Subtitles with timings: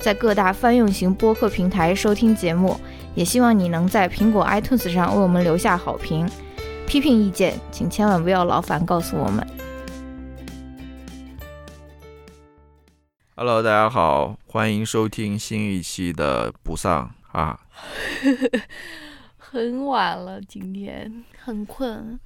[0.00, 2.80] 在各大泛用型播客平台收听节目。
[3.14, 6.28] 也希望你能在苹果 iTunes 上为我们留下好评。
[6.86, 9.46] 批评意见，请千万不要劳烦告诉我们。
[13.34, 17.58] Hello，大家好，欢迎收听新一期的不丧啊。
[19.36, 22.18] 很晚了，今天很困。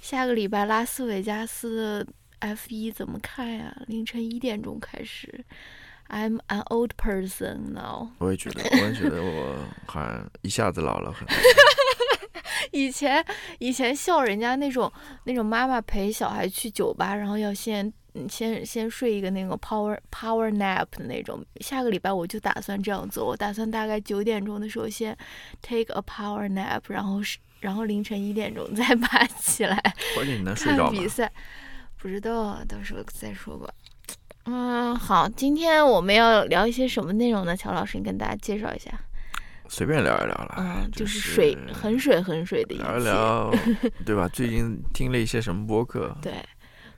[0.00, 2.06] 下个礼拜拉斯维加斯的
[2.38, 3.76] F 一怎么看呀？
[3.86, 5.44] 凌晨一点钟开始。
[6.10, 8.08] I'm an old person now。
[8.18, 11.36] 我也觉得， 我也觉得我好像一下子老了很多。
[12.72, 13.24] 以前
[13.58, 14.92] 以前笑人家那种
[15.24, 21.44] 那种妈妈陪小孩去酒吧，然后要先嗯先先睡一个那个 power power nap 的那种。
[21.60, 25.16] 下个礼拜我就打算这样做，我打算大概九点钟的时候先
[25.62, 29.80] take a power nap，然后是然后凌晨一点钟再 爬起来
[30.14, 30.90] 关键你能睡着吗？
[30.92, 31.30] 看比赛。
[32.02, 33.68] 不知道啊，到时候再说吧。
[34.44, 37.56] 嗯，好，今天我们要聊一些什么内容呢？
[37.56, 38.90] 乔老师，你跟大家介绍一下。
[39.68, 43.04] 随便聊一聊了，嗯，就就是水很水很水的一聊一。
[43.04, 43.50] 聊，
[44.04, 44.26] 对吧？
[44.28, 46.16] 最近听了一些什么播客？
[46.20, 46.32] 对，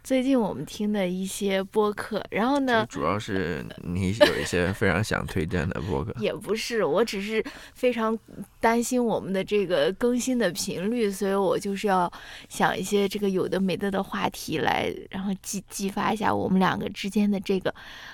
[0.05, 6.12] 最近我们听的一些播客，然后呢，主要是你有一些非常想推荐的播客。
[6.19, 8.19] 也不是，我只是非常
[8.58, 12.11] 担心我们的这个更新的频率，所以我就是要
[12.48, 17.73] 想一些这个有的没的的话题来，然后激激发一下我们两个之间的这个，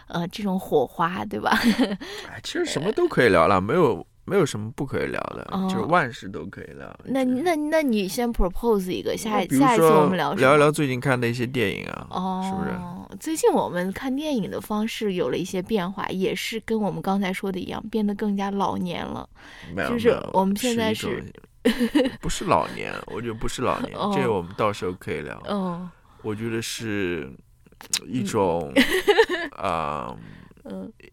[0.08, 1.58] 呃，这种火花，对吧？
[2.28, 6.94] 哎，其实什么都可以聊了，没有没有什么不可以聊的，哦就是万事都可以聊。
[7.04, 13.16] 那那那你先 propose 一个，下一下一次我们聊聊一聊最近看的一些电影啊，哦，是不是？
[13.18, 19.28] 最近我们看电影的方式有了一些变化，也是跟我们刚才说的一样，变得更加老年了。
[19.88, 21.24] 就是我们现在是，
[21.64, 25.40] 是 不是老年，我觉得不是老年， 这我们到时候可以聊。
[25.48, 25.88] 嗯
[26.22, 27.30] 我觉得是
[28.06, 28.72] 一种
[29.56, 30.18] 啊、嗯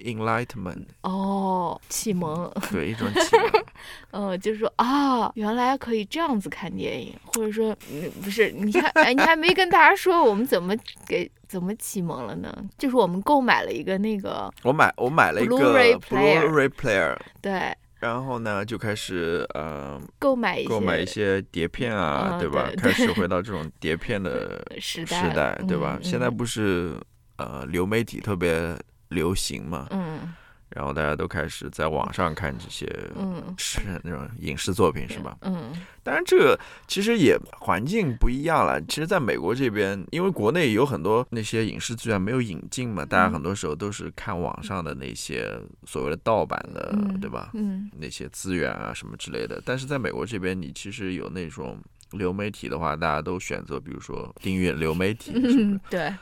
[0.03, 3.63] enlightenment，哦，启蒙，对，一种启蒙。
[4.11, 10.75] 嗯， 就是说啊，原来可以这样子看电影，或者说，嗯，不是，你看， 哎，你还没跟大家说我们怎么
[11.07, 12.53] 给怎么启蒙了呢？
[12.77, 22.67] 就是我们购买了一个那个，我买我买了一个 Blu-ray player Blu-ray player，对，然后呢就开始呃购买一些购买一些碟片啊，嗯对吧？
[22.67, 25.97] 对 开始回到这种碟片的时代时代代，对吧？
[26.01, 26.93] 嗯现在嗯不是
[27.37, 28.75] 呃流媒体特别
[29.15, 30.33] 流行嘛，嗯
[30.67, 35.37] 然后大家都开始在网上看这些嗯是那种影视作品，是吧？
[35.41, 35.71] 嗯
[36.03, 38.81] 当然，这个其实也环境不一样了。
[38.81, 45.49] 其实，在美国这边，因为国内有很多那些影视资源没有引进嘛，大家很多时候都是看网上的那些
[45.85, 47.51] 所谓的盗版的，嗯对吧？
[47.53, 49.61] 嗯那些资源啊什么之类的。
[49.63, 51.79] 但是在美国这边，你其实有那种
[52.11, 55.79] 流媒体的话，大家都选择比如说订阅流媒体，是不是嗯，？
[55.89, 56.13] 对，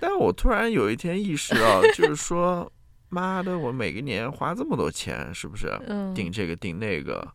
[0.00, 2.70] 但我突然有一天意识到，就是说，
[3.08, 5.68] 妈的，我每个年花这么多钱，是不是？
[5.86, 7.26] 嗯，订这个订那个，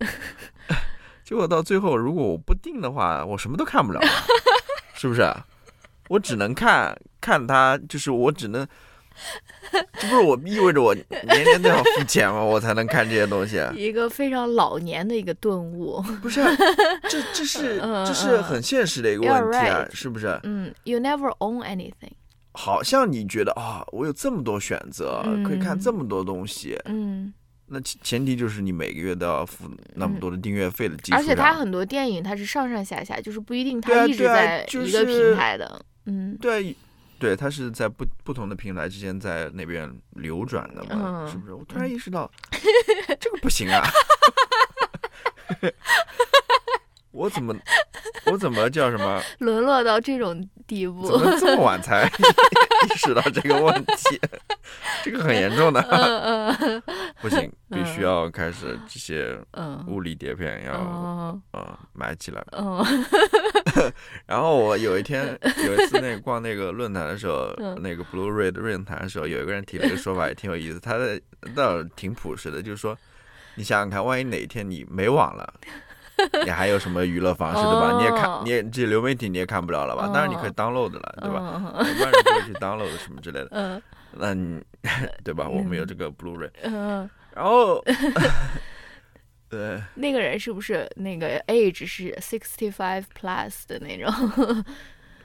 [1.24, 4.02] 结果到最后，如果我不订的话，我什么都看不了，
[4.94, 5.24] 是不是？
[6.10, 8.68] 我只能看看他，就是我只能，
[9.94, 12.44] 这不是我意味着我年年都要付钱吗？
[12.44, 13.62] 我才能看这些东西？
[13.74, 16.02] 一个非常老年的一个顿悟。
[16.22, 16.44] 不是，
[17.10, 20.38] 这这是嗯这是很现实的一个问题啊，right 是不是？
[20.44, 22.12] 嗯，You never own anything。
[22.54, 27.34] 好像你觉得啊，我有这么多选择，可以看嗯这么多东西，嗯，
[27.68, 35.86] 那前前提就是你每个月都要付那么多的订阅费的基础上，而且它很多电影它是上上下下，就是不一定它一直在就一个是平台的。
[36.06, 36.76] 嗯对，
[37.20, 41.54] 对，它是在不不同的平台之间在那边流转的嘛，嗯是不是？
[41.54, 42.30] 我突然意识到，
[43.20, 43.82] 这个不行啊！
[47.12, 47.54] 我怎么，
[48.26, 49.22] 我怎么叫什么？
[49.40, 51.06] 沦落到这种地步。
[51.06, 52.06] 怎么这么晚才
[52.88, 54.20] 意识到这个问题？
[55.04, 56.22] 这个很严重的，嗯
[56.56, 56.84] 嗯
[57.22, 62.44] 不行，必须要开始这些嗯物理碟片要嗯呃买起来。
[62.52, 62.84] 嗯
[64.26, 70.80] 然后我有一天有一次那个逛那个论坛的时候，嗯那个 Blu-ray 的论坛的时候，有一个人提了一个说法，也挺有意思。
[70.80, 71.20] 他的
[71.56, 72.98] 倒挺朴实的，就是说，
[73.56, 75.54] 你想想看，万一哪一天你没网了。
[76.46, 77.98] 你还有什么娱乐方式，对吧？
[77.98, 80.08] 你也哦看，你也这流媒体你也看不了了吧？
[80.14, 81.62] 当然你可以哦 download 了，对吧？
[81.76, 83.50] 嗯一般人不会去 download 什么之类的。
[83.52, 83.82] 嗯
[84.14, 84.62] 那你
[85.24, 85.48] 对吧？
[85.48, 87.82] 我们有这个 Blu-ray，嗯然后，
[89.50, 94.64] 对，那个人是不是那个 age 是 sixty five plus 的那种？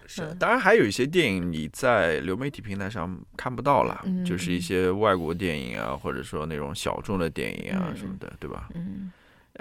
[0.07, 8.69] 是，嗯当然还有一些电影你在流媒体平台上看不到了，嗯就是一些外国电影啊，或者说那种小众的电影啊嗯什么的，对吧？
[8.75, 9.11] 嗯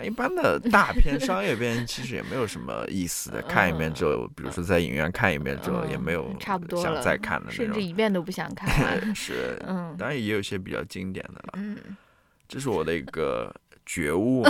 [0.04, 7.82] 一般的大片、商业片其实也没有什么意思的，看一遍之后，比如说在影院看一遍之后，也没有嗯差不多想再看的那甚至。
[7.82, 8.68] 一遍都不想看。
[9.16, 11.54] 是，嗯当然也有一些比较经典的了。
[11.54, 11.78] 嗯，
[12.48, 13.54] 这是我的一个
[13.86, 14.44] 觉悟，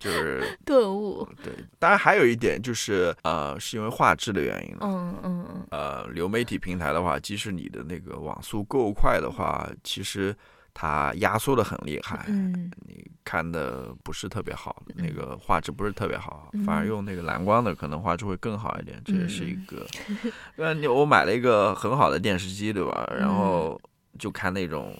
[0.00, 1.28] 就是 顿悟。
[1.44, 1.52] 对。
[1.78, 4.76] 当然还有一点就是，呃，是因为画质的原因。
[4.80, 10.34] 嗯嗯嗯呃，流媒体平台的话，即使你的那个网速够快的话，其实
[10.80, 19.86] 它压缩的很厉害，嗯你看的不是特别好，嗯那个画质不是特别好，嗯反而用那个蓝光的可能画质会更好一点，这也是一嗯个。
[20.56, 23.12] 因为你我买了一个很好的电视机，对吧？
[23.18, 23.80] 然嗯后
[24.20, 24.94] 就看那种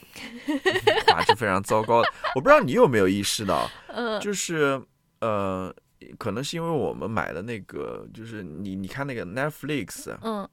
[1.06, 4.82] 画质非常糟糕的， 我不知道你有没有意识到，嗯就是
[5.20, 5.72] 呃。
[6.16, 10.48] 可能是因为我们买的那个，就是你你看那个 Netflix，嗯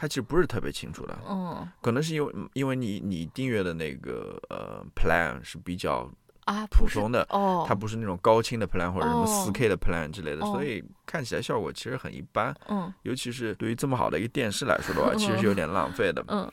[0.00, 1.68] 它其实不是特别清楚的，嗯。
[1.82, 6.08] 可能是因为因为你你订阅的那个呃 plan 是比较
[6.44, 9.26] 啊，普通的，哦，它不是那种高清的 plan 或者什么哦。
[9.26, 10.52] 四 K 的 plan 之类的，哦。
[10.52, 12.54] 所以看起来效果其实很一般。
[12.68, 12.94] 嗯。
[13.02, 16.24] 尤其是对于这么好的一个电视来说的话， 其实是有点浪费的。
[16.28, 16.48] 嗯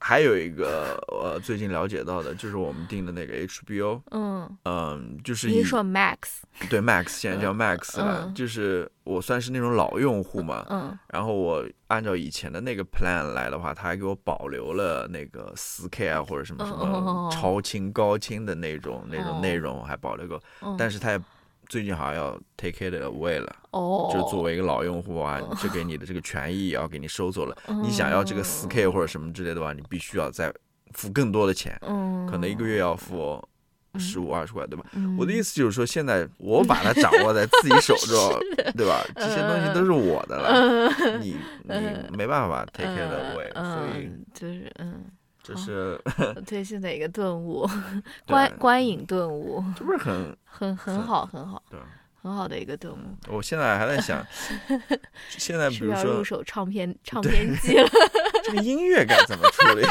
[0.00, 6.16] 还有一个呃，最近了解到的就是我们订的那个 HBO，嗯，嗯，就是以你说 Max？
[6.70, 8.34] 对 Max 现在叫 Max 了，嗯。
[8.34, 10.96] 就是我算是那种老用户嘛，嗯。
[11.08, 19.40] 然后我按照以前的那个 plan 来的话，他还给我保留了那个 4K 啊或者什么什么超清、高清的那种那种哦。
[19.42, 20.40] 内容，还保留过。
[20.62, 21.20] 嗯，但是他也
[21.68, 27.56] 最近好像要 take it away 了，哦，就是作为一个老用户啊，就给你的这个权益也要给你收走了。
[27.68, 27.82] 嗯。
[27.82, 30.52] 你想要这个四 K 或者什么之类的话，你必须要再
[30.94, 33.42] 付更多的钱，嗯，可能一个月要付
[33.98, 34.84] 十五二十块，对吧？
[34.92, 38.40] 嗯，我的意思就是说，现在我把它掌握在自己手中，
[38.76, 39.04] 对吧？
[39.16, 45.04] 这些东西都是我的了，你你没办法 take it away，所以嗯，就是嗯，
[45.48, 45.98] 这是
[46.44, 47.66] 最新的一个顿悟，
[48.26, 51.80] 观观影顿悟，这不是很很很好，很好，对？
[52.20, 52.96] 很好的一个顿悟。
[53.28, 54.22] 我现在还在想，
[55.30, 57.88] 现在比如说入手唱片 唱片机了
[58.44, 59.82] 这个音乐该怎么处理？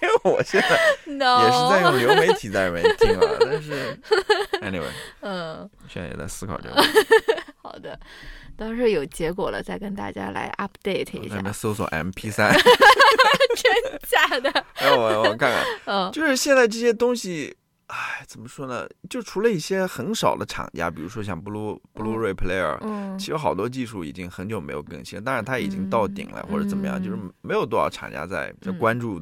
[0.00, 0.68] 因为我现在
[1.10, 4.00] 也是在用流媒体在里面听啊，但是
[4.62, 4.88] anyway，
[5.20, 6.82] 嗯，现在也在思考这个，
[7.60, 7.98] 好的，
[8.60, 11.42] 到时候有结果了再跟大家来 update 一下那。
[11.44, 12.52] 边搜索 MP 三，
[14.06, 16.12] 假的，哎我我看看， 嗯。
[16.12, 18.86] 就是现在这些东西，哎，怎么说呢？
[19.08, 23.18] 就除了一些很少的厂家，比如说像 Blue Blu-ray Player，、嗯。
[23.18, 28.78] 其实有好多技术已经很久没有更新了，当然它已经到顶了，嗯或者怎么样，就是没有多少厂家在在嗯。
[28.78, 29.18] 关注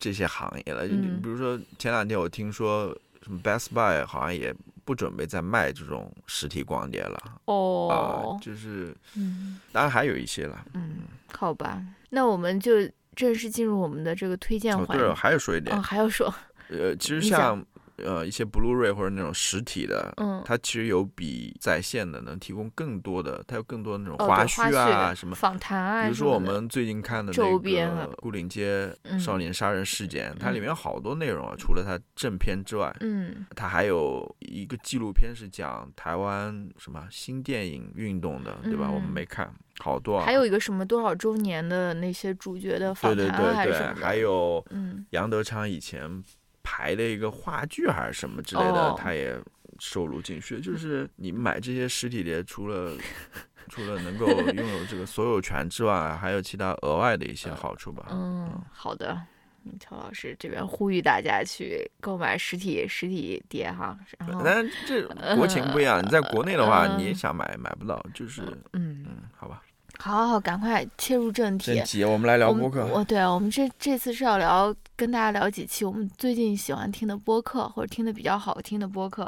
[0.00, 0.88] 这些行业了。
[0.88, 1.20] 就嗯。
[1.22, 2.86] 比如说前两天我听说
[3.22, 4.52] 什么 Best Buy 好像也
[4.84, 7.18] 不准备再卖这种实体光碟了。
[7.24, 9.58] 啊、哦，就是嗯。
[9.72, 10.64] 当然还有一些了。
[10.74, 12.72] 嗯，好吧，那我们就
[13.14, 15.20] 正式进入我们的这个推荐哦，对了，环节。
[15.20, 15.76] 还要说一点。
[15.76, 16.32] 哦，，还要说，
[16.68, 17.64] 呃，其实像
[18.04, 25.34] 呃一些 Blu-ray 或者那种实体的，嗯，它其实有比在线的能提供更多的，它有更多的那种花絮啊什么。
[25.34, 27.48] 访谈啊，比如说我们最近看的那个
[28.22, 38.90] 《牯岭街嗯少年杀人事件》，它里嗯面有好多内容啊，除了它正片之外，嗯它还有一个纪录片是讲台湾什么新电影运动的，对吧？
[38.90, 40.24] 我们嗯没看，好多啊。
[40.24, 46.22] 还有一个什么多少周年的那些主角的访谈啊还对对，是什么的，还有嗯杨德昌以前
[46.62, 49.36] 排的一个话剧还是什么之类的，哦他也
[49.78, 50.60] 收录进去。
[50.60, 52.96] 就是你买这些实体碟，除了
[53.68, 58.06] 除了能够拥有这个所有权之外，还有其他额外的一些好处吧。
[58.10, 59.20] 嗯，好的。
[59.62, 68.40] 嗯乔老师这边呼吁大家去购买实体实体碟哈，然后但是这国情不一样，你在国内的话，嗯你也想买买不到，就是
[68.72, 69.62] 嗯，嗯，好吧。
[70.02, 71.84] 好好好，赶快切入正题正。
[71.84, 72.86] 题，我们来聊播客。
[72.86, 79.24] 我对我们这这次是要聊跟大家聊几期我们最近喜欢听的播客，或者听的比较好听的播客。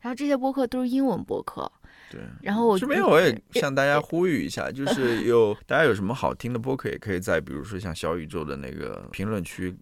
[0.00, 1.70] 然后这些播客都是英文播客。
[2.10, 9.74] 对，然后我这边我也向大家呼吁一下， 就是有大家有什么好听的播客，也可以在比如说像小宇宙的那个评论区，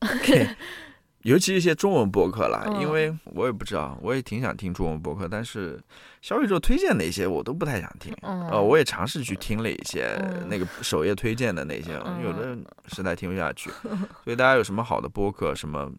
[1.23, 5.81] 尤其一些中文播客啦，嗯因为我也不知道，我也挺想听中文播客，但是
[6.21, 8.15] 小宇宙推荐那些我都不太想听。
[8.23, 12.57] 嗯，呃，我也尝试去听了一些嗯那个首页推荐的那些，嗯有的
[12.89, 13.71] 实在听不下去。
[14.25, 15.91] 所以大家有什么好的播客，什么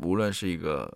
[0.00, 0.92] 无论是一个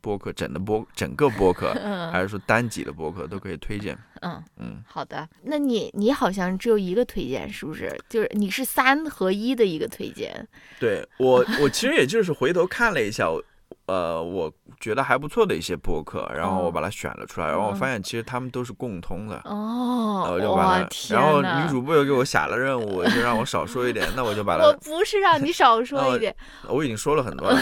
[0.00, 1.72] 播客整的播整个播客，
[2.12, 3.96] 还嗯是说单集的播客，都可以推荐。
[4.20, 5.28] 嗯，嗯，好的。
[5.42, 7.92] 那你你好像只有一个推荐，是不是？
[8.08, 10.46] 就是你是三合一的一个推荐。
[10.78, 13.42] 对我，我其实也就是回头看了一下，我
[13.92, 19.40] 呃，我觉得还不错的一些播客，然后我哦把它选了出来，然后我发现其实他们都是共通的。
[19.44, 26.34] 哦，我就把它，然后女主 播又给我下了任务，就让我少说一点，那我就把它，我不是让你少说一点，
[26.68, 27.60] 我已经说了很多了。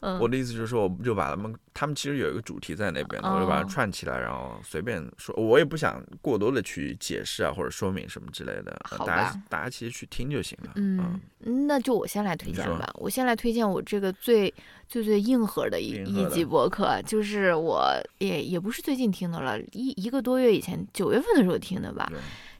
[0.00, 10.72] 嗯，我的意思就是说，我就把他们，他们其实有一个主题在那边的，我就把它哦串起来，然后随便说，我也不想过多的去解释啊或者说明什么之类的，大家吧大家其实去听就行了。
[10.76, 11.20] 嗯，
[11.66, 12.90] 那就我先来推荐吧。
[12.94, 14.52] 我先来推荐我这个最
[14.88, 22.10] 最最硬核的一一集播客，就是我也也不是最近听的了，一一个多月以前九月份的时候听的吧，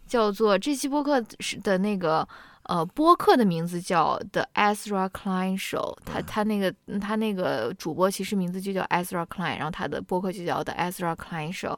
[0.07, 2.27] 叫做这期播客是的那个
[2.71, 11.77] 呃播客的名字叫 The Ezra Klein Show，他嗯他那个他那个主播其实名字就叫 Ezra Klein，然后他的播客就叫 The Ezra Klein Show，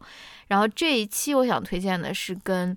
[0.49, 2.77] 然后这一期我想推荐的是跟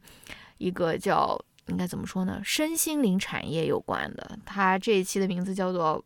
[0.59, 6.01] 一个叫应该怎么说呢，身心灵产业有关的，他这一期的名字叫做。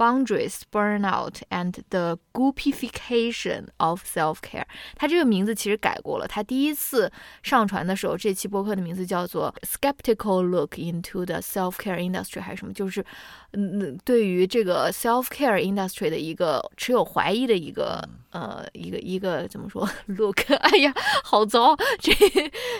[0.00, 4.64] Boundaries, burnout, and the goopification of self-care。
[4.96, 6.26] 它这个名字其实改过了。
[6.26, 13.04] 它第一次上传的时候，这期播客的名字叫做 “Skeptical Look into the Self-Care Industry” 还是什么，就是
[13.52, 20.50] 嗯，对于这个 self-care industry 的一个持有怀疑的一个呃一个一个怎么说 look？
[20.50, 22.10] 哎呀，好糟这。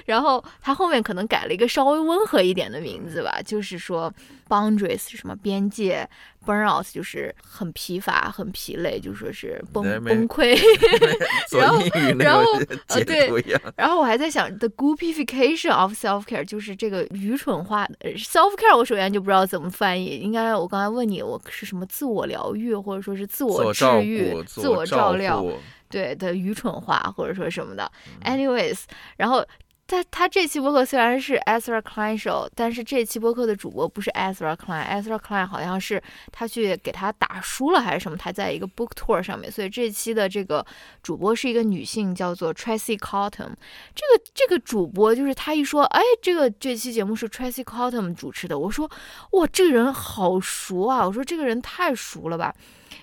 [0.07, 4.11] 然后它后面可能改了一个稍微温和一点的名字吧，就是说
[4.51, 6.07] boundaries 是什么边界
[6.45, 10.59] ，burnout 就是很疲乏、很疲累，就说是崩崩溃。
[11.57, 11.81] 然后
[12.19, 12.45] 然后
[12.89, 13.31] 呃对。
[13.77, 20.17] 然后我还在想，the goopification of self care 就是这个愚蠢化 self care，我首先就不知道怎么翻译。
[20.19, 25.47] 应该我刚才问你，我是什么自我疗愈，或者说是自自我治愈、自我照料，
[25.89, 27.91] 对的愚蠢化或者说什么的。
[28.25, 28.81] 嗯 Anyways，
[29.17, 29.47] 然后。
[29.91, 40.65] 他他这期播客虽然是 Ezra Klein show，但是这期播客的主播不是 Ezra Klein，Ezra Klein 好像是他去给他打书了还是什么，他在一个 book tour 上面，所以这期的这个
[41.03, 43.51] 主播是一个女性，叫做 Tracy Cotton。
[43.93, 48.89] 这个这个主播就是他一说，哎，这个这期节目是 Tracy Cotton 主持的，我说
[49.33, 52.55] 哇，这个人好熟啊，我说这个人太熟了吧。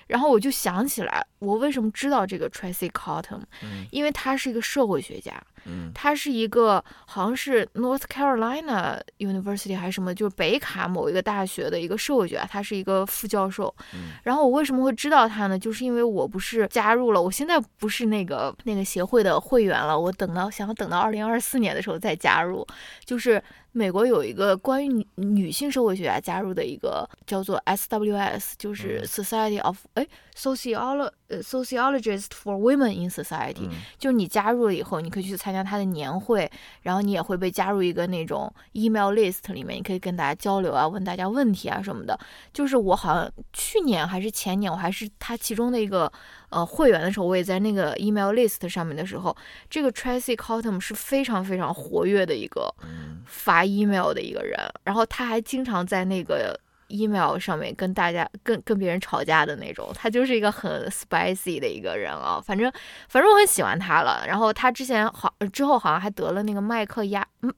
[0.06, 3.86] 然后我就想起来，我为什么知道这个 Tracy Cotton，嗯。
[3.90, 5.38] 因为他是一个社会学家，
[5.68, 13.74] 嗯他是一个好像是 North Carolina University 还是什么，就是北卡某一个大学的一个社会学，他是一个副教授。
[13.94, 15.58] 嗯然后我为什么会知道他呢？
[15.58, 22.66] 就是因为我不是加入了，我现在不是那个那个协会的会员了，我等到想等到二零二四年的时候再加入。
[23.04, 29.06] 就是美国有一个关于女女性社会学家加入的一个叫做 SWS，就是嗯。
[29.06, 33.70] Society of 哎 Sociolo 呃 Sociologist for Women in Society，、嗯。
[33.98, 36.50] 就是你加入了以后，你可以去参加他的年会，
[36.82, 42.18] 然后你也会被加入一个那种 email list 里面，你可以跟大家交流啊，问大家问题啊什么的。
[42.52, 46.10] 就是我好像去年还是前年，我还是他其中的一个
[46.50, 49.36] 呃会员的时候，我也在那个 email list 上面的时候，
[49.68, 53.22] 这个 Tracy Cotton 是非常非常活跃的一个嗯。
[53.26, 62.40] 发 email 的一个人，然后他还经常在那个 email 上面跟大家跟跟别人吵架的那种，他就是一个很 spicy 的一个人啊。
[62.44, 62.70] 反正
[63.08, 64.24] 反正我很喜欢他了。
[64.26, 67.52] 然后他之前好之后好像还得了那个麦克亚嗯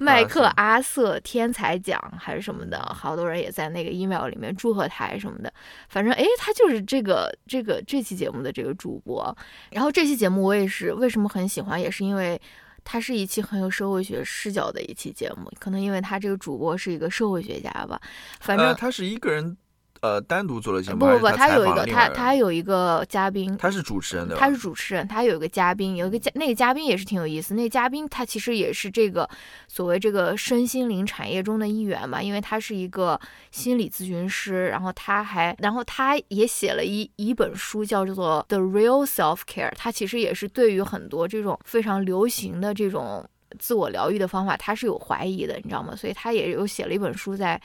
[0.00, 5.52] 麦克阿阿瑟天才奖还是什么的，好多人也在那个 email 里面祝贺他什么的。
[5.88, 9.36] 反正诶，他就是这个这个这期节目的这个主播。
[9.70, 12.40] 然后这期节目我也是为什么很喜欢，也是因为。
[12.88, 18.00] 它是一期很有社会学视角的一期节目，可能因为他这个主播是一个社会学家吧，
[18.38, 19.56] 反正、他是一个人
[20.00, 27.54] 呃单独做了节目，不不不，他有一个他他还有一个嘉宾，他是主持人的，他是主持人，他有一个嘉宾，有一个嘉那个嘉宾也是挺有意思。
[27.54, 29.28] 那个嘉宾他其实也是这个
[29.68, 33.18] 所谓这个身心灵产业中的一员嘛，因为他是一个
[33.50, 43.26] 心理咨询师，然后他还然后他也写了一一本书叫做《The Real Self Care》，他其实也是对于很多这种非常流行的这种。
[43.58, 45.94] 自我疗愈的方法，他是有怀疑的，你知道吗？
[45.96, 47.60] 所以他也有写了一本书在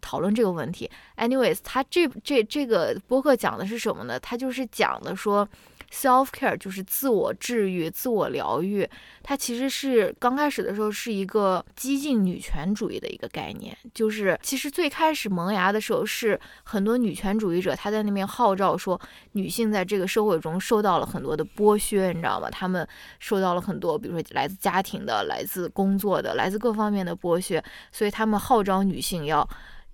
[0.00, 0.90] 讨论这个问题。
[1.16, 4.18] Anyways，他这这这个播客讲的是什么呢？
[4.20, 5.48] 他就是讲的说。
[5.92, 8.88] Self care 就是自我治愈、自我疗愈，
[9.22, 19.00] 它其实是刚开始的时候是一个激进女权主义的一个概念，就是其实最开始萌芽的时候是很多女权主义者他在那边号召说，
[19.32, 22.50] 女性在这个社会中受到了很多的剥削，你知道吗？
[22.50, 22.86] 她们
[23.18, 27.62] 受到了很多，比如说来自家庭的、来自工作的、来自各方面的剥削，
[27.92, 29.48] 所以他们号召女性要。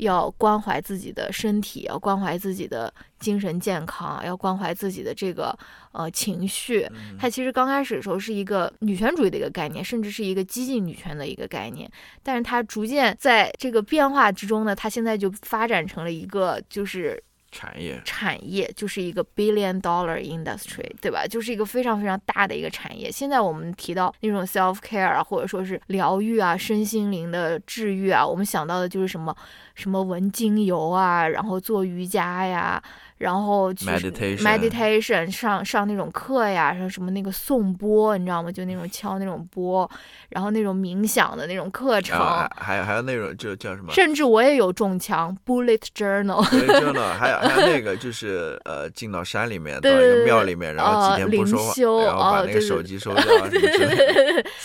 [0.05, 5.57] 要关怀自己的身体，要关怀自己的精神健康，要关怀自己的这个
[5.93, 6.87] 呃情绪。
[6.93, 11.91] 嗯它其实刚开始的时候是一个女权主义的一个概念，甚至是一个激进女权的一个概念。
[12.23, 21.27] 但是它逐渐在这个变化之中呢，它现在就发展成了一个就是产业，产业就是一个 billion dollar industry，对吧？
[21.27, 23.13] 就是一个非常非常大的一个产业。
[23.13, 29.37] 现在我们提到那种 self care 啊，或者说是疗愈啊、身心灵的治愈啊，我们想到的就是什么
[29.75, 32.83] 什么闻精油啊，然后做瑜伽呀。
[33.23, 38.51] 然后去 meditation 上上那种课呀，上什么那个颂钵，你知道吗？
[38.51, 39.89] 就那种敲那种钵，
[40.31, 42.19] 然后那种冥想的那种课程，
[42.57, 43.93] 还有还有那种就叫什么？
[43.93, 46.43] 甚至我也有中枪 bullet journal。
[46.83, 51.73] journal 还有还有那个就是呃进到山里面到一个庙里面，然后几天不说话，
[52.05, 53.23] 然后把那个手机收掉。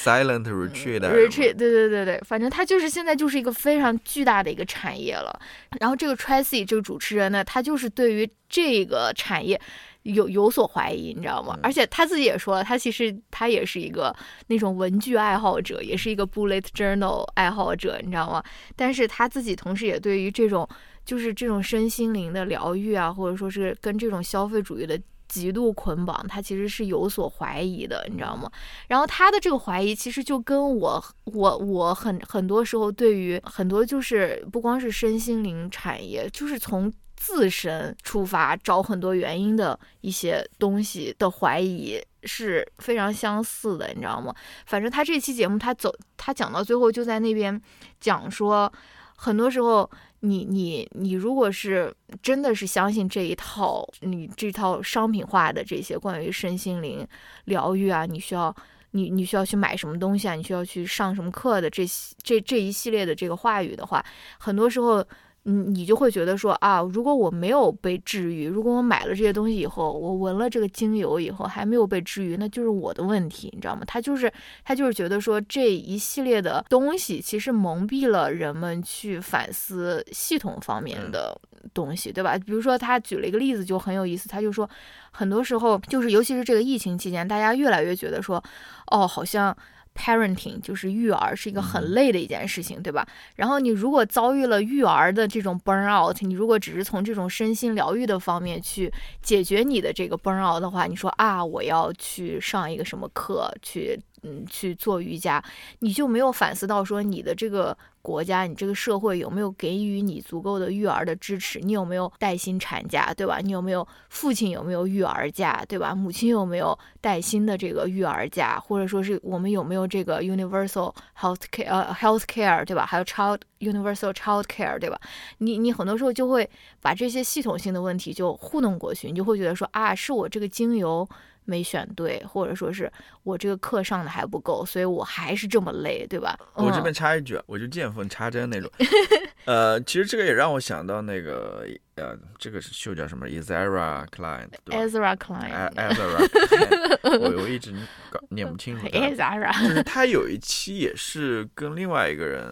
[0.07, 1.01] Silent retreat。
[1.01, 5.37] retreat 对对对对，反正它就是现在就是一个非常巨大的一个产业了。
[5.81, 9.59] 然后这个 Tracy 这个主持人呢，他就是对于这个产业
[10.03, 11.59] 有有所怀疑，你知道吗？
[11.61, 14.15] 而且他自己也说了，他其实他也是一个
[14.47, 18.41] 那种文具爱好者，也是一个 bullet journal 爱好者，你知道吗？
[18.77, 20.65] 但是他自己同时也对于这种
[21.03, 28.49] 就是这种身心灵的疗愈啊，或者说是跟这种消费主义的极度捆绑，他其实是有所怀疑的，你知道吗？
[28.87, 36.91] 然后他的这个怀疑其实就跟我我我很很多时候对于很多就是不光是身心灵产业，就是从。
[37.19, 44.31] 自身出发找很多原因的一些东西的怀疑是非常相似的，你知道吗？
[44.67, 47.59] 反正他这期节目他走他讲到最后就在那边
[47.99, 48.71] 讲说，
[49.17, 49.89] 很多时候
[50.21, 57.05] 你你你如果是真的是相信这一套你这套商品化的这些关于身心灵
[57.45, 58.55] 疗愈啊，你需要
[58.91, 64.05] 你你需要去买什么东西啊，你需要去上什么课的这些这这一系列的这个话语的话，
[64.39, 65.05] 很多时候。
[65.49, 73.83] 你你就会觉得说啊，如果我没有被治愈，如果我买了这些东西以后，我闻了这个精油以后还没有被治愈，那就是我的问题，你知道吗？
[73.87, 74.29] 他就是
[74.65, 81.39] 他就是觉得说这一系列的东西其实蒙蔽了人们去反思系统方面的
[81.73, 82.37] 东西，对吧？
[82.37, 84.69] 比如说他举了一个例子就很有意思，他就说
[85.11, 88.43] 很多时候就是尤其是这个疫情期间，大家越来越觉得说，
[88.91, 89.55] 哦，好像。
[89.97, 93.05] Parenting 就是育儿是一个很累的一件事情，对吧？
[93.35, 103.99] 然后你如果遭遇了育儿的这种 burn out，你如果只是从这种身心疗愈的方面去解决你的这个 burn out 的话，你说啊，我要去上一个什么课去。
[104.23, 105.41] 嗯，去做瑜伽，
[105.79, 111.59] 你就没有反思到说你的这个国家，你这个社会有没有给予你足够的育儿的支持？
[111.59, 113.39] 你有没有带薪产假，对吧？
[113.43, 115.93] 你有没有父亲有没有育儿假，对吧？
[115.93, 118.59] 母亲有没有带薪的这个育儿假？
[118.59, 122.85] 或者说是我们有没有这个 universal health care 呃 health care，对吧？
[122.85, 124.99] 还有 child universal child care，对吧？
[125.39, 126.49] 你你很多时候就会
[126.81, 131.07] 把这些系统性的问题就糊弄过去，你就会觉得说啊，是我这个精油。
[131.47, 132.91] 没选对，或者说是
[133.23, 136.37] 我这个课上的还不够，所以我还是这么累，对吧？
[136.55, 138.69] 我这边插一句，我就见缝插针那种。
[139.45, 145.71] 呃，其实这个也让我想到那个，呃，这个秀叫什么？Ezra Klein，？Ezra Klein。
[145.73, 147.73] Ezra，我我一直
[148.09, 148.85] 搞 念不清楚。
[148.87, 152.43] Ezra，就是他有一期也是跟另外一个人，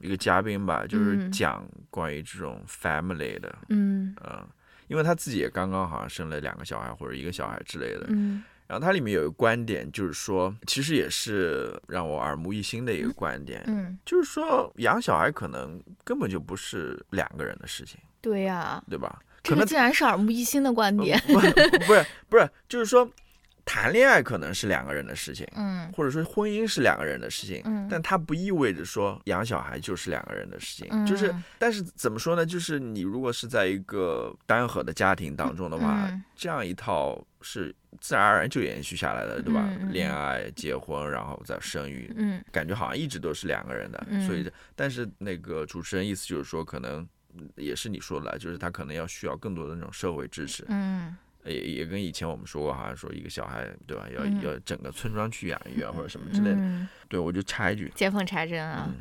[0.00, 4.46] 一个嘉宾吧，就是讲关于这种 family 的，嗯嗯。
[4.88, 19.20] 因为他自己也刚刚好像生了两个小孩或者一个小孩之类的，嗯，然后它里面有一个观点，就是说，其实也是让我耳目一新的一个观点，嗯，就是说养小孩可能根本就不是两个人的事情，对呀，对吧？
[19.42, 23.08] 这个竟然是耳目一新的观点，不是不是，就是说。
[23.64, 32.44] 谈恋爱可能是两个人的事情，嗯，或者说婚姻是两个人的事情，嗯，但它不意味着说养小孩就是两个人的事情，就是，但是怎么说呢？
[32.44, 39.66] 就是你如果是在一个单核的家庭当中的话，这样一套是自然而然就延续下来的，对吧？
[39.90, 47.06] 恋爱、结婚，然后再生育，嗯，感觉好像一直都是两个人的，所以，但是那个主持人意思就是说，可能
[47.56, 51.16] 也是你说的，就是他可能要需要更多的那种社会支持，嗯。
[51.44, 54.06] 也也跟以前我们说过，好像说一个小孩，对吧？
[54.14, 56.86] 要要整个村庄去养育啊，或者什么之类的。
[57.08, 58.92] 对，我就插一句，见缝插针啊。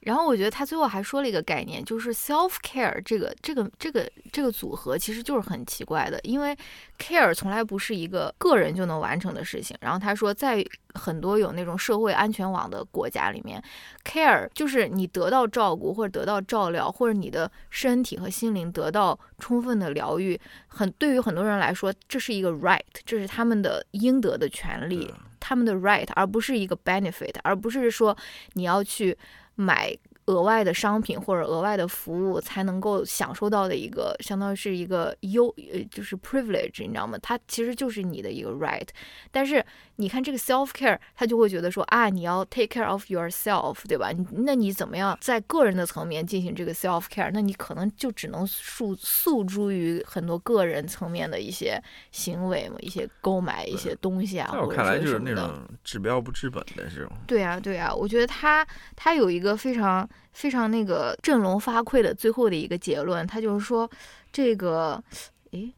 [0.00, 6.56] 然后我觉得他最后还说了一个概念，就是 self care 这个这个这个这个组合其实就是很奇怪的，因为
[6.98, 9.76] care 从来不是一个个人就能完成的事情。
[9.80, 13.62] 然后他说，在很多有那种社会安全网的国家里面
[14.02, 28.16] ，care 就是你得到照顾或者得到照料，或者你的身体和心灵得到充分的疗愈，很对于很多人来说，这是一个 right，这是他们的应得的权利，他们的 right，而不是一个 benefit，而不是说
[28.54, 29.18] 你要去。
[29.60, 29.94] 买
[30.24, 37.18] 额外的商品或者额外的服务才能够享受到的一个，相当于是一个优，呃，就是 privilege，你知道吗？
[37.20, 38.88] 它其实就是你的一个 right。
[39.30, 39.64] 但是
[40.00, 44.10] 你看这个 self care，他就会觉得说啊，你要 take care of yourself，对吧？
[44.10, 47.30] 你那你怎么样在个人的层面进行这个 self care？
[47.34, 54.48] 那你可能就只能诉诉诸于很多个人层面的一些行为嘛，一些购买一些东西啊。
[54.50, 55.52] 在我看来就是那种
[55.84, 57.12] 治标不治本的这种。
[57.26, 63.88] 对啊，对啊，我觉得他他有一个非常非常那个振聋发聩的最后的一个结论，他就是说
[64.32, 65.02] 这个，
[65.50, 65.74] 诶，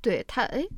[0.00, 0.68] 对他，诶。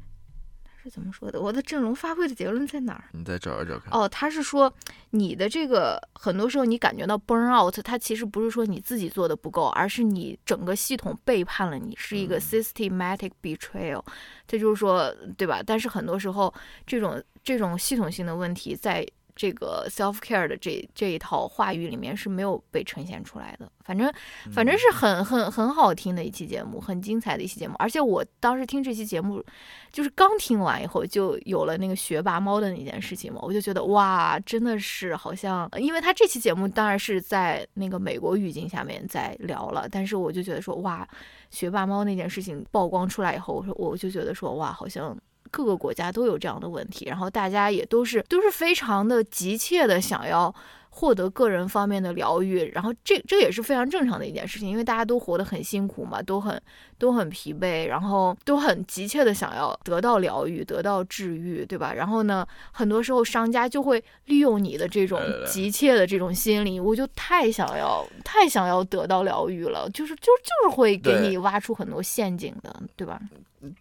[0.86, 1.40] 是怎么说的？
[1.40, 3.06] 我的阵容发挥的结论在哪儿？
[3.10, 3.92] 你再找一找看。
[3.92, 4.72] 哦，他是说
[5.10, 14.04] 你的这个很多时候你感觉到 burn out，它其实不是说你自己做的不够，而是你整个系统背叛了你，是一个 systematic betrayal。
[14.46, 15.60] 这就是说，对吧？
[15.66, 16.54] 但是很多时候
[16.86, 19.04] 这种这种系统性的问题在。
[19.36, 24.10] 这个 self care 的这这一套话语里面是没有被呈现出来的，反正
[24.50, 27.74] 反正是很很很好听的一期节目，很精彩的一期节目。
[27.78, 29.44] 而且我当时听这期节目，
[29.92, 41.06] 就是刚听完以后就有了那个学霸猫的那件事情嘛，我就觉得哇，真的是好像，因为他这期节目当然是在那个美国语境下面在聊了，但是我就觉得说哇，
[41.50, 45.16] 学霸猫那件事情曝光出来以后，我说我就觉得说哇，好像。
[45.50, 50.54] 各个国家都有这样的问题，然后大家也都是都是非常的急切的想要。
[50.98, 56.58] 获得个人方面的疗愈，然后这这也是非常正常的一件事情，因为大家都活得很辛苦嘛，都很
[56.98, 61.92] 都很疲惫，然后都很急切的想要得到疗愈、得到治愈，对吧？
[61.92, 73.20] 然后呢，很多时候商家就会利用你的这种急切的这种心理，我就太想要、太想要得到疗愈了，就是就就是会给你挖出很多陷阱的，对吧？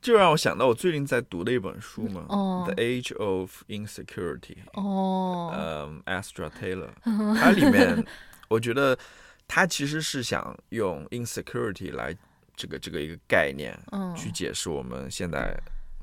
[0.01, 2.25] 就让我想到我最近在读的一本书嘛，
[2.65, 6.89] 《The Age of Insecurity》哦，嗯，Astra Taylor，
[7.38, 8.04] 它里面
[8.47, 8.97] 我觉得
[9.47, 12.15] 他其实是想用 insecurity 来
[12.56, 13.78] 这个这个一个概念，
[14.15, 15.56] 去解释我们现在。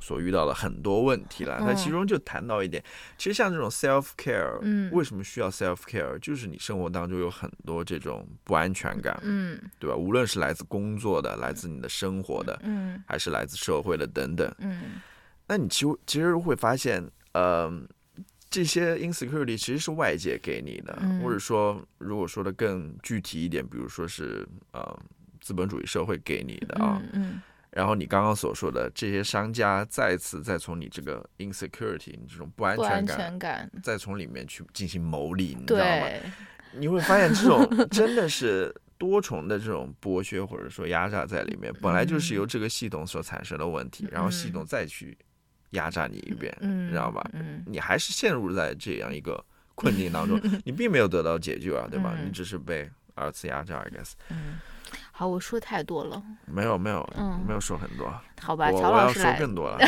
[0.05, 2.83] 所遇到的很多问题了，那其中就谈到一点，
[3.17, 6.19] 其实像这种 self care，嗯，为什么需要 self care？
[6.19, 9.95] 就是你生活当中有很多这种不安全感，嗯，对吧？
[9.95, 15.01] 无论是来自工作的，来自你的生活的，嗯，还是来自社会的等等，嗯，
[15.47, 17.73] 那你其实其实会发现，呃，
[18.51, 24.99] 这些 insecurity 其实是外界给你的，或者说，如果说的更具体一点，比如说是呃
[25.43, 27.43] 资本主义社会给你的啊，嗯。
[27.71, 32.77] 然后你刚刚所说的这些商家再次再从你这个 insecurity，你这种不安
[33.07, 36.07] 全感，再从里面去进行牟利，你知道吗？
[36.75, 45.17] 你会发现这种真的是多重的这种剥削或者说压榨在里面， 本来就是由这个系统所产生的问题，然后系统再去
[45.71, 47.27] 压榨你一遍，你知道吧？
[47.67, 49.43] 你还是陷入在这样一个
[49.75, 52.15] 困境当中， 你并没有得到解救啊，对吧？
[52.23, 54.13] 你只是被二次压榨，I guess。
[55.23, 56.21] 好，我说太多了。
[56.47, 58.13] 没有没有，嗯，没有说很多。
[58.41, 59.37] 好吧，乔老师来。
[59.37, 59.79] 说更多了。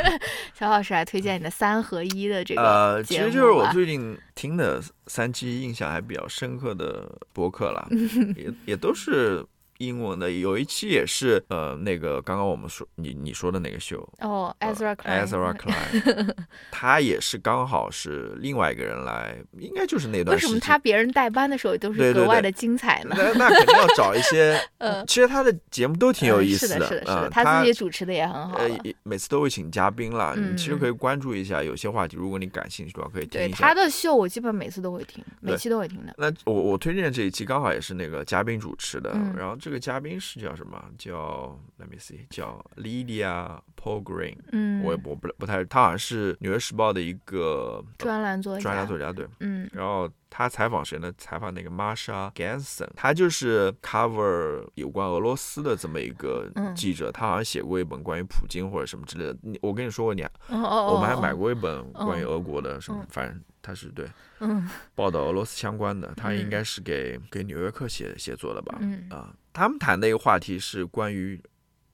[0.54, 7.88] 乔老师来推荐你的三合一的这个呃，其实就是我最近听的三期印象还比较深刻的博客了，
[8.36, 9.42] 也也都是。
[9.82, 16.34] 英文的有一期也是，呃，那个刚刚我们说你你说的那个秀哦，Ezra Klein，Ezra Klein，
[16.70, 20.36] 他也是刚好是另外一个人来，应该就是那段。
[20.36, 23.16] 为什么他别人代班的时候都是格外的精彩呢？
[23.18, 28.58] 那那肯定要找一些，呃 其实他的节目都挺有意思的，是的，是的，是的，他自己主持的也很好。
[28.58, 28.68] 呃，
[29.02, 33.56] 每次都会请嘉宾了，你其实可以关注一下，有些话题如果你感兴趣的话，可以听一下。
[33.56, 36.14] 他的秀我基本每次都会听，每期都会听的。
[36.18, 40.52] 那我我推荐这一期刚好也是那个嘉宾主持的，然后这个嘉宾是叫。
[40.54, 40.78] 什么？
[40.98, 44.36] 叫 Let me see，叫 Lydia Paul Green。
[44.52, 48.62] 嗯，我我不不太，他好像是《纽约时报》的一个专栏作家。
[48.62, 49.26] 专栏作家对。
[49.40, 49.68] 嗯。
[49.72, 51.10] 然后他采访谁呢？
[51.16, 57.10] 采访那个 Marsha Ganson，他就是 cover 有关俄罗斯的这么一个记者。
[57.10, 59.36] 他好像写过一本关于普京或者什么之类的。
[59.42, 64.06] 你我跟你说过，你我们还买过一本关于俄国的什么，反正他是对，
[64.40, 66.12] 嗯，报道俄罗斯相关的。
[66.16, 68.76] 他应该是给给《纽约客》写写作的吧？
[68.80, 69.32] 嗯啊。
[69.54, 71.38] 他们谈的一个话题是关于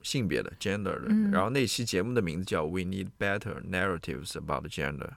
[0.01, 5.11] 性别的 gender 的，然后那期节目的名字叫 We Need Better Narratives About Gender。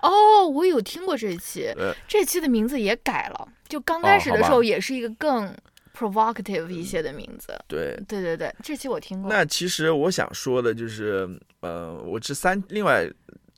[0.00, 1.74] 哦，我有听过这期，
[2.06, 5.56] 这期的名字也改了，就刚开始的时候也是一个更
[5.96, 7.58] provocative 一些的名字。
[7.66, 9.30] 对，对对对，这期我听过。
[9.30, 11.26] 那其实我想说的就是，
[11.60, 13.10] 呃，我这三另外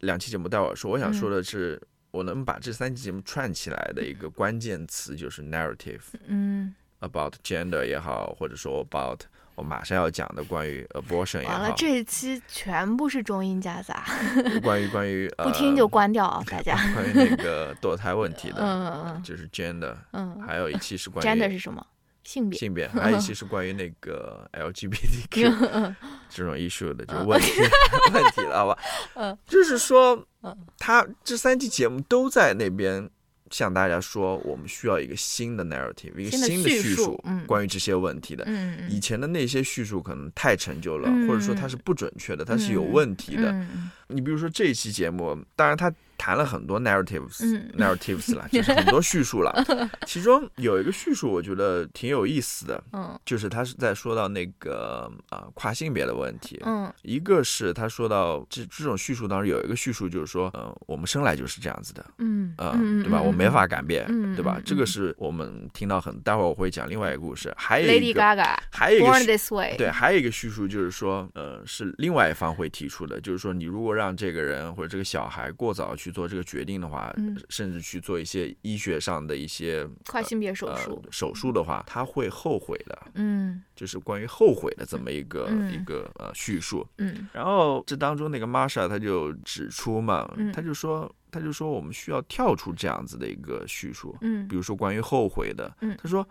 [0.02, 6.00] 两期节目待会儿说，我想说的是，我能把这三期节目串起来的一个关键词就是 narrative。
[6.26, 6.74] 嗯。
[7.00, 9.20] about gender 也好，或者说 about
[9.54, 14.04] 我马上要讲的关于 abortion 也完了，好，这一期全部是中英夹杂，
[14.62, 16.74] 关于关于不听就呃关掉啊， 大家。
[16.94, 21.86] 关于那个堕胎问题的， 嗯嗯就是 gender，嗯还有一期是关于，gender 是什么？
[22.28, 22.58] 性别。
[22.58, 25.96] 性别，还有一些是关于那个 LGBTQ 嗯
[26.28, 27.52] 这种 issue 的这个嗯问题
[28.12, 28.78] 问题了，好吧？
[29.14, 33.08] 嗯， 就是说嗯，他这三期节目都在那边
[33.50, 38.46] 向大家说，我们需要一个新的 narrative，一个新的叙述嗯关于这些问题的。
[38.90, 43.50] 以前的那些叙述可能太陈旧了，嗯或者说它是不准确的，它是有问题的。
[43.52, 49.64] 嗯你比如说这一期节目，当然他谈了很多 narratives、嗯 narratives 了， 就是很多叙述了。
[50.04, 56.60] 其中有一个叙述我觉得挺有意思的，嗯就是他是在说到那个啊、呃跨性别的问题。
[56.66, 63.22] 嗯一个是他说到这这种叙述当中有一个叙述就是说，嗯、我们生来就是这样子的，嗯呃，嗯，对吧？
[63.22, 64.56] 我没法改变，嗯对吧？
[64.58, 86.86] 嗯这个是我们听到很，待会儿我会讲另外一个故事，还有 Lady 一个 Gaga 还有一个 Born This Way，对，还有一个叙述就是说，呃，是另外一方会提出的，就是说，你如果让这个人或者这个小孩过早去做这个决定的话，嗯甚至去做一些医学上的一些跨性别手术呃、，手术的话，他会后悔的，嗯就是关于后悔的这么一个、嗯一个呃叙述。
[86.98, 96.26] 嗯然后这当中那个 Marsha 他就指出嘛，嗯他就说他就说我们需要跳出这样子的一个叙述，嗯比，如说关于后悔的，嗯他说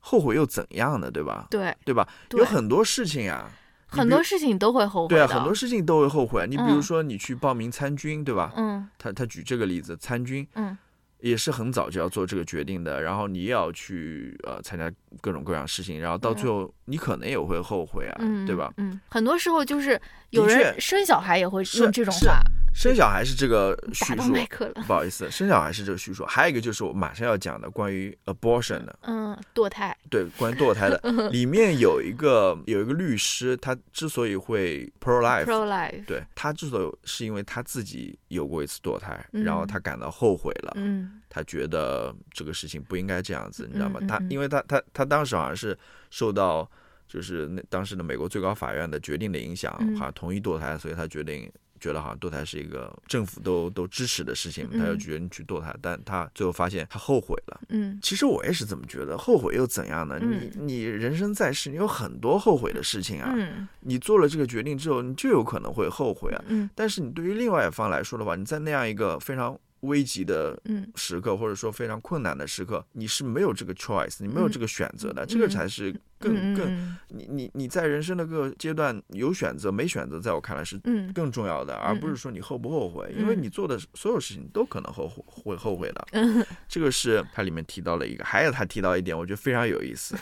[0.00, 1.10] 后悔又怎样呢？
[1.10, 1.46] 对吧？
[1.50, 2.06] 对，对吧？
[2.28, 3.50] 对有很多事情啊。
[3.94, 6.46] 你很多事情都会后悔对啊，很多事情都会后悔。
[6.48, 8.52] 你比如嗯说，你去报名参军，对吧？
[8.56, 10.76] 嗯他他举这个例子，参军嗯
[11.20, 18.70] 也是很早就要做这个决定的，然后你也要去呃参加各种各样事情，然后到最后你可能也会后悔啊，嗯，对吧？
[18.76, 19.98] 嗯，很多时候就是
[20.30, 22.38] 有人生小孩也会是用这种话
[22.74, 24.34] 生小孩是这个叙述，
[24.86, 35.44] 不好意思，生小孩是这个叙述，还有一个就是我马上要讲的关于 abortion 的，嗯，堕胎，对，关于堕胎的， 里面有一个有一个律师，他之所以会 pro life。
[35.44, 44.00] pro life，对他之所以是因为他自己有过一次堕胎，嗯然后他感到后悔了，嗯他觉得这个事情不应该这样子，你知道吗？
[44.08, 45.78] 他嗯嗯嗯因为他他他当时好像是
[46.10, 46.68] 受到
[47.06, 51.50] 就是那当时的美国最高法院的决定的影响，嗯好像同意堕胎，所以他决定
[51.84, 57.60] 觉得好像堕胎是一个政府都都支持的事情，嗯他就决定去堕胎，但他最后发现他后悔了。
[57.68, 60.18] 嗯其实我也是这么觉得，后悔又怎样呢？
[60.22, 63.34] 嗯你你人生在世，你有很多后悔的事情啊。
[63.36, 66.42] 嗯你做了这个决定之后，你就有可能会后悔啊。
[66.48, 86.06] 嗯但是你对于另外一方来说的话，你在那样一个非常危急的嗯时刻，或者说非常困难的时刻，你是没有这个 choice，你没有这个选择的，这个才是更嗯更嗯你你你在人生的各个阶段有选择没选择，在我看来是嗯更重要的，而不是说你后不后悔，因为你做的所有事情都可能后悔会后悔的。
[86.12, 90.16] 嗯 这个是它里面提到了一个，还有他提到一点，我觉得非常有意思，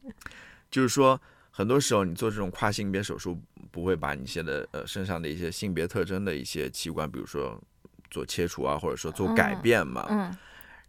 [0.70, 1.20] 就是说。
[1.48, 3.40] 很多时候，你做这种跨性别手术，
[3.70, 7.58] 不会把你现在呃身上的一些性别特征的一些器官，比如说
[8.10, 10.06] 做切除啊，或者说做改嗯变嘛。
[10.10, 10.36] 嗯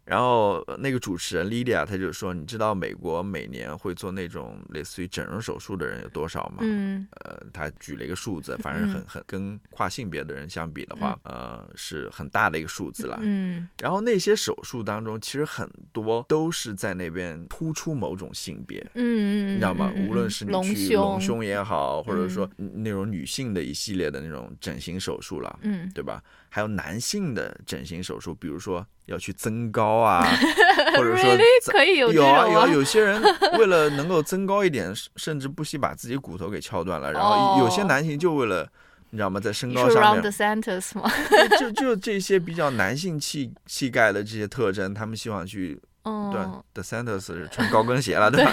[0.08, 13.18] 然后呃那个主持人 Lydia 她就说：“你知道美国每年会做那种类似于整容手术的人有多少吗？”嗯呃，他举了一个数字，反正很嗯很跟跨性别的人相比的话，呃，是很大的一个数字了。
[13.20, 18.80] 嗯然后那些手术当中，其实很多都是在那边突出某种性别。
[18.94, 19.92] 嗯嗯，你知道吗？
[19.94, 26.22] 嗯无论是你隆去胸隆胸也好，或者说那种女性的一系列的那种整形手术了，嗯对吧？
[26.48, 30.24] 还有男性的整形手术，比如说要去增高啊，
[30.96, 31.42] 或者说 Really？
[31.72, 33.20] 可以有有啊有啊，有些人
[33.58, 37.12] 为了能够增高一点，甚至不惜把自己骨头给敲断了。
[37.12, 38.68] 然后有些哦男性就为了，
[39.10, 40.22] 你知道吗，在身高上面？
[41.58, 48.52] 就就这些比较男性气气概的这些特征，他们希望去对嗯，，The Santos 是穿高跟鞋了，对吧？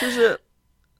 [0.00, 0.38] 就是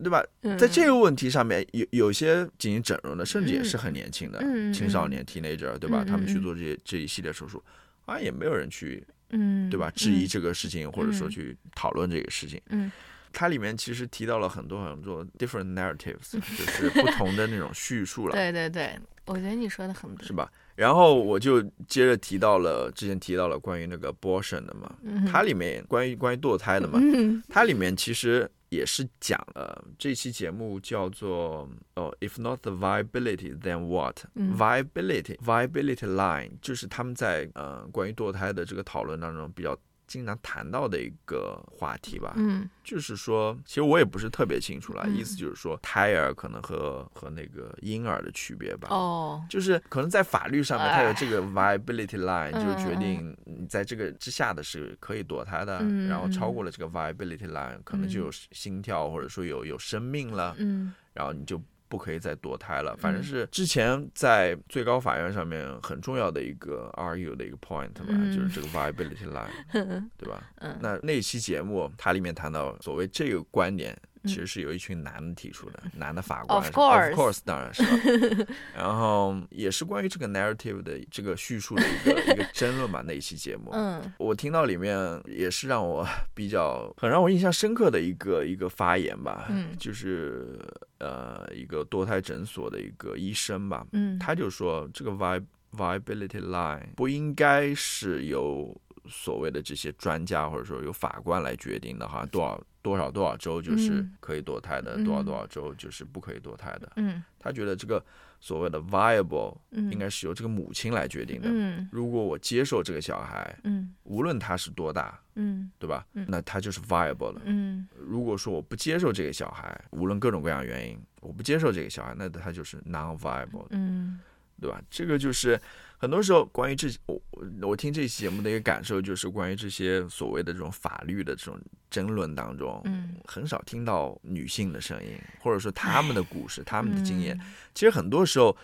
[0.03, 0.23] 对吧？
[0.43, 4.39] 嗯在这个问题上面，有有些进行整容的，甚至也是很年轻的
[4.73, 6.05] 青少年 teenager，对吧？
[6.07, 7.63] 他们去嗯做这些这一系列手术，
[8.07, 9.90] 啊，也没有人去嗯，对吧？
[9.95, 12.61] 质疑这个事情，或者说嗯去讨论这个事情。
[12.71, 12.90] 嗯
[13.37, 20.49] 它里面其实提到了很多很多 different narratives， 就是不同的那种叙述了，对对对，我觉得你说的很对是，吧？
[20.77, 39.77] 然后我就接着提到了之前提到了关于那个 abortion 的嘛，嗯它里面关于关于堕胎的嘛，嗯它里面其实也是讲了，这期节目叫做哦，if not the viability then what？、嗯 viability viability line 就是他们在呃关于堕胎的这个讨论当中比较
[40.14, 42.35] 经常谈到的一个话题吧。
[42.37, 42.68] 嗯。
[42.85, 45.16] 就是说，其实我也不是特别清楚了，嗯。
[45.16, 48.88] 意思就是说，胎儿可能和和那个婴儿的区别吧。
[48.90, 60.94] 哦，就是可能在法律上面，它有这个 viability line，嗯就决定你在这个之下的是可以堕胎的，嗯然后超过了这个 viability line，可能就有心跳或者说有有生命了，嗯。
[61.14, 62.97] 然后你就不可以再堕胎了。
[62.97, 70.51] 反正是之前在最高法院上面很重要的一个 argue 的一个 point 吧，嗯就是这个 viability line， 对吧？
[70.61, 73.97] 嗯那那期节目它里面谈到所谓这个观点。
[74.25, 78.47] 嗯其实是有一群男的提出的，男的法官 Of course 当然是了。
[78.75, 83.03] 然后也是关于这个 narrative 的这个叙述的一个一个争论吧。
[83.07, 90.59] 那一期节目，嗯我听到里面也是让我比较很让我印象深刻的一个一个发言吧，嗯就是
[90.99, 95.45] 呃一个堕胎诊所的一个医生吧，嗯，他就说这个 vi
[95.77, 98.75] viability line 不应该是由
[99.09, 106.93] 所谓的这些专家或者说由法官来决定的，好像多少多少多少周就是嗯可以堕胎的，嗯多少多少周就是不可以堕胎的。
[106.97, 108.03] 嗯他觉得这个
[108.40, 111.49] 所谓的 viable 嗯应该是由这个母亲来决定的。
[111.51, 116.07] 嗯如果我接受这个小孩，嗯无论他是多大，嗯对吧？
[116.14, 117.43] 嗯那他就是 viable 了。
[117.45, 123.71] 嗯如果说我不接受这个小孩，无论各种各样原因，我不接受这个小孩，那他就是 non-viable 的。
[123.73, 124.21] 嗯
[124.61, 124.81] 对吧？
[124.88, 125.61] 这个就是
[125.96, 131.59] 很多时候关于这我我我听这期节目的一个感受，就是关于这些所谓的这种法律的这种
[131.90, 137.37] 争论当中，嗯很少听到女性的声音，或者说他们的故事、他们的经验。
[137.38, 138.57] 嗯其实很多时候，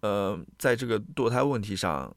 [0.00, 2.14] 呃，在这个堕胎问题上。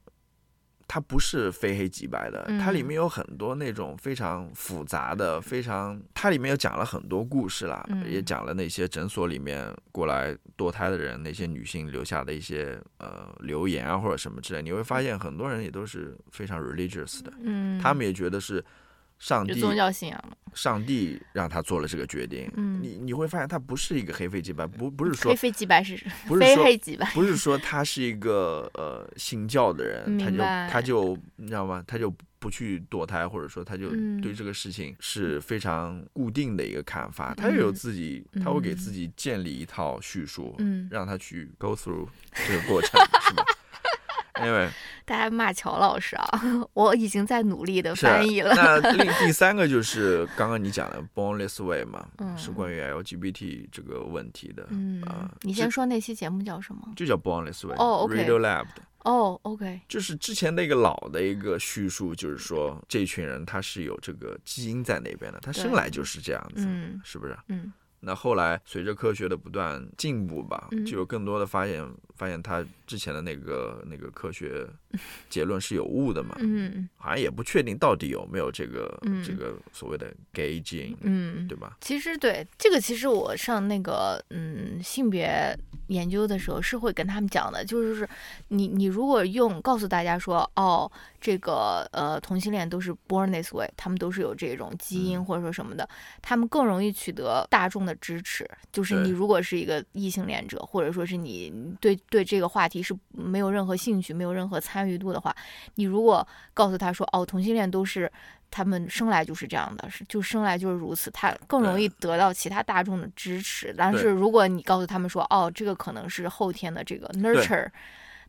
[0.92, 2.84] 它不是非黑即白的，它里嗯。
[2.84, 8.04] 面有很多那种非常复杂的、非常，它里面有讲了很多故事啦，嗯。
[8.12, 18.62] 也讲了那些诊所里面过来堕胎的人，那些女性留下的一些呃留言啊或者什么之类，你会发现很多人也都是非常 religious 的，嗯，他们也觉得是
[19.22, 30.38] 上帝宗教信仰了，上帝让他做了这个决定，嗯你你会发现他不是一个黑非即白，不不是说黑非即白是非不是 说黑即白，不是说他是一个呃信教的人，他就
[30.72, 31.84] 他就你知道吗？
[31.86, 42.08] 他就不去堕胎，或者说他就嗯对这个事情是非常固定的一个看法，他也有嗯自己，他会给嗯自己建立一套叙述，嗯，让他去 go through
[42.48, 43.44] 这个过程， 是吧？
[44.44, 44.68] 因为
[45.04, 46.40] 大家骂乔老师啊，
[46.74, 56.88] 我已经在努力的翻译了，那 另第三个就是刚刚你讲的 boneless way 嘛，嗯是关于 LGBT 这个问题的，嗯啊，你先说那期节目叫什么？
[56.96, 58.82] 就叫 boneless way，哦，OK Radio Lab 的。
[59.04, 67.36] 哦，OK，就是之前那个老的一个叙述，就是说这群人他是有这个基因在那边的，他生来就是这样子，嗯是不是？
[67.48, 67.72] 嗯
[68.04, 71.82] 那后来随着科学的不断进步吧，嗯就有更多的发现，
[72.16, 74.66] 发现他之前的那个那个科学
[75.30, 81.76] 结论是有误的嘛，嗯好像也不确定到底有没有这个、嗯这个所谓的 gay gene，、嗯，对吧？
[81.80, 85.56] 其实对这个，其实我上那个嗯性别
[85.92, 88.08] 研究的时候是会跟他们讲的，就是
[88.48, 95.88] 你你如果用告诉大家说哦，这个呃同性恋都是 born this way，他们都是有这种基因嗯或者说什么的，
[96.20, 98.48] 他们更容易取得大众的支持。
[98.72, 105.34] 就是你如果是一个异性恋者，或者说是你对对这个话题是没有任何兴趣、没有任何参与度的话，
[105.74, 108.10] 你如果告诉他说哦，同性恋都是。
[108.52, 113.74] 他们生来就是这样的，是就生来就是如此，他更容易得到其他大众的支持。
[113.76, 117.66] 但是如果你告诉他们说，哦，这个可能是后天的这个 nurture，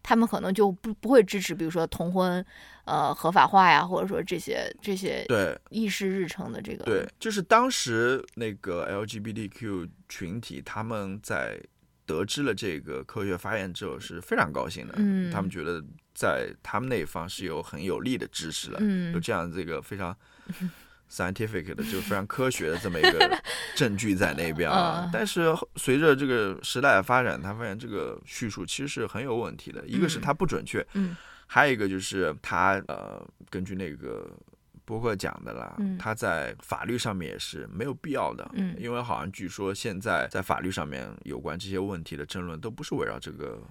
[0.02, 2.44] 他们可能就不不会支持，比如说同婚，
[2.86, 5.60] 呃，合法化呀，或者说这些这些对。
[5.70, 11.60] 议事日程的这个，对，就是当时那个 LGBTQ 群体他们在
[12.06, 19.14] 得知了这个科学发现之后是非常高兴的，嗯他们觉得在他们那一方是有很有力的支持了，嗯。
[19.14, 20.16] 有这样这个非常
[21.10, 23.42] scientific 的，就非常科学的这么一个
[23.76, 25.10] 证据在那边啊嗯。
[25.14, 30.22] 但是随着这个时代的发展，他发现这个叙述其实是很有问题的，一个是嗯。
[30.22, 31.16] 它不准确，嗯。
[31.46, 34.28] 还有一个就是他呃，根据那个
[34.86, 43.62] 博客讲的啦，嗯他在法律上面也是没有必要的，嗯因为好像据说现在在法律上面有关这些问题的争论都不是围绕这个。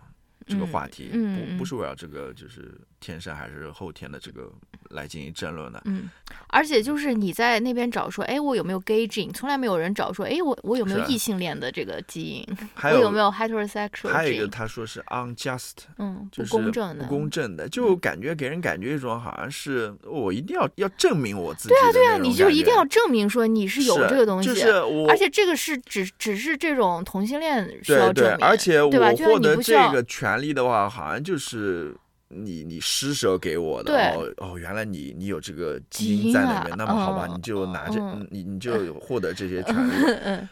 [0.45, 4.49] 这个话题、嗯嗯不不是围绕这个就是天生还是后天的这个
[4.91, 6.09] 来进行争论的，嗯，
[6.47, 9.33] 而且就是你在那边找说，哎，我有没有 gay gene？
[9.33, 12.57] 从来没有人找说，哎，我我有没有异性恋的这个基因？
[12.75, 29.11] 还我有没有 heterosexual 还有一个他说是 unjust，嗯，不就是公正的，不公正的，就感觉给人感觉一种好像是我一定要要证明我自己对啊，对啊，你就一定要证明说你是有这个东西，就是我而且这个是只只是这种同性恋需对对要证，明，而且我对吧？
[29.13, 31.95] 就像获得这个权利的话，好像就是
[32.35, 39.93] 你你施舍给我的哦哦，原来你你有这个基基因在那边，那么好吧，嗯你就拿着嗯你你就获得这些权利。
[40.25, 40.49] 嗯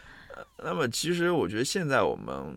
[0.63, 2.55] 那么其实我觉得现在我们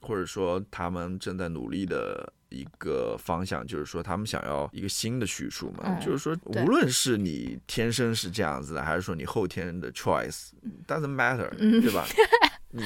[0.00, 12.04] 或者说他们正在努力的一个方向，就是说他们想要一个新的叙述嘛，嗯就是说无论是你天生是这样子的，还是说你后天的 choice，doesn't matter，、嗯对吧？
[12.74, 12.82] 你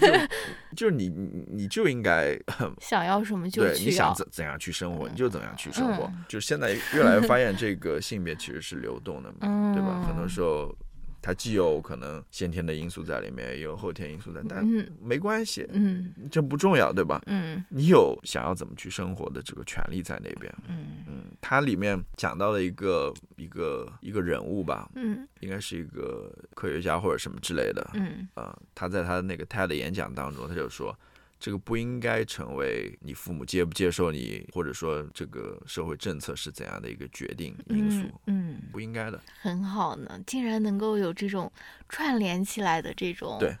[0.00, 0.12] 就
[0.76, 2.38] 就是你你你就应该
[2.80, 4.14] 想要什么就对，你想。
[4.14, 6.04] 怎怎样去生活，你就怎样去生活。
[6.04, 10.02] 嗯就现在越来越发现，这个性别其实是流动的嘛，对吧？
[10.06, 10.74] 很多嗯时候
[11.22, 17.22] 它既有可能先天的因素在里面，也有后天因素在，但嗯没关系，嗯这不重要，对吧？
[17.26, 20.52] 嗯你有想要怎么去生活的这个权利在那边。
[20.68, 27.90] 嗯嗯，它里面讲到了一个一个一个人物吧，嗯应该是一个科学家或者什么之类的。
[27.94, 30.96] 嗯啊、他在他的那个 TED 演讲当中，他就说，
[31.40, 39.18] 这个不应该成为你父母接不接受你，或者说这个社会政策是怎样的一个决定因素，嗯，嗯，不应该的。
[39.40, 41.50] 很好呢，竟然能够有这种
[41.88, 43.56] 串联起来的这种， 对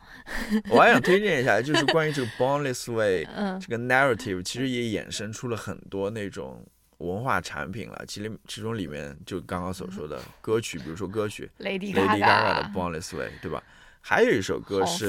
[0.68, 6.64] 我还想推荐一下，就是关于这个 Boundless Way 嗯这个 narrative，其实也衍生出了很多那种。
[7.00, 13.62] 文化产品了，其实其中里面就刚刚所说的歌曲，比如说歌曲， Lady Gaga 的 Gaga，Boundless Way，对吧？
[14.02, 15.08] 还有一首歌是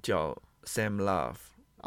[0.00, 1.36] 叫 Same Love，哦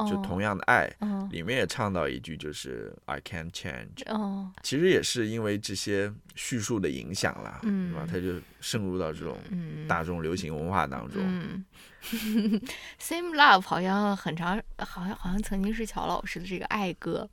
[0.09, 4.03] 就同样的爱，嗯里面也唱到一句，就是 I can't change。
[4.07, 8.07] 哦其实也是因为这些叙述的影响啦，嗯对吧？
[8.09, 11.21] 它就渗入到这种嗯大众流行文化当中。
[11.23, 11.65] 嗯，
[12.99, 17.29] Same Love 好像很长，好像好像曾经是乔老师的这个爱歌，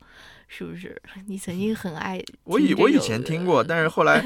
[0.48, 1.00] 是不是？
[1.26, 4.20] 你曾经很爱 我以我以前听过，但是后来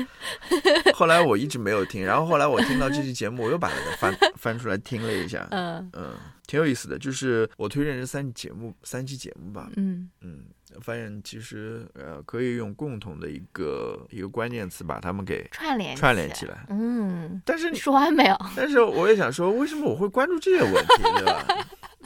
[0.94, 6.14] 后来我一直没有听，然后后来我听到这期节目，我又把它翻翻出来听了一下，嗯嗯，
[6.46, 6.98] 挺有意思的。
[6.98, 10.44] 就是我推荐这三期节目，三期节目吧，嗯嗯，
[10.80, 21.46] 发现其实呃可以用共同的一个一个关键词把它们给串联串联起来，嗯，但是你说完没有 但是我也想说，为什么我会关注这些问题，对吧？？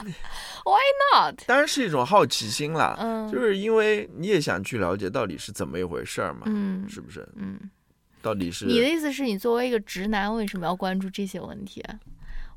[1.15, 7.27] Not，当然是一种好奇心啦，嗯，就是因为你也想去了解到底是怎么一回事儿嘛，嗯是不是？
[7.35, 7.57] 嗯，
[8.21, 11.99] 到底是你的意思是你作为一个直男，为什么要关注这些问题啊？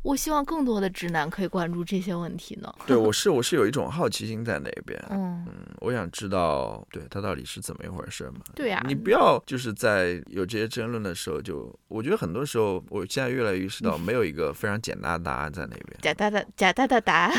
[0.03, 2.75] 我希望更多的直男可以关注这些问题呢。
[2.87, 8.41] 对我是我是有一种好奇心在那边， 嗯，嗯，我想知道对他到底是怎么一回事嘛。
[8.55, 15.99] 对呀、你不要就是在有这些争论的时候就，我觉得很多时候，我现在越来越意识到， 没有一个非常简单的答案在那边。
[16.01, 17.33] 假哒哒假哒哒哒，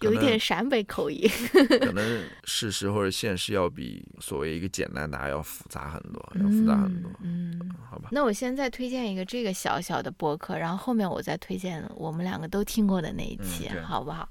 [0.00, 1.28] 有一点陕北口音。
[1.80, 7.58] 可 能事实或者现实要比所谓一个简单答案要复杂很多，要复杂很多，嗯。
[7.62, 8.08] 嗯好吧？
[8.12, 14.28] 那我现在推荐一个这个小小的博客，然后后面我再推荐我们两个都听过的那一期，嗯好不好？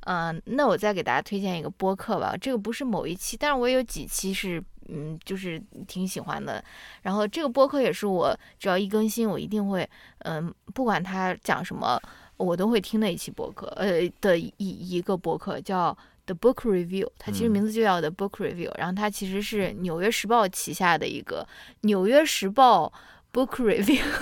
[0.00, 2.34] 嗯、那我再给大家推荐一个播客吧。
[2.40, 6.64] 这个不是某一期，但是我有几期是嗯，就是挺喜欢的。
[7.02, 9.88] 然后这个播客也是我只要一更新，我一定会
[10.20, 12.00] 嗯，不管他讲什么，
[12.36, 15.96] 我都会听的一期播客，呃的一一个播客叫。
[16.28, 21.42] The Book Review，它其实嗯名字就叫 The Book Review，、然后它其实是《纽约时报》旗下的一个
[21.80, 22.92] 《纽约时报
[23.38, 24.02] Book Review》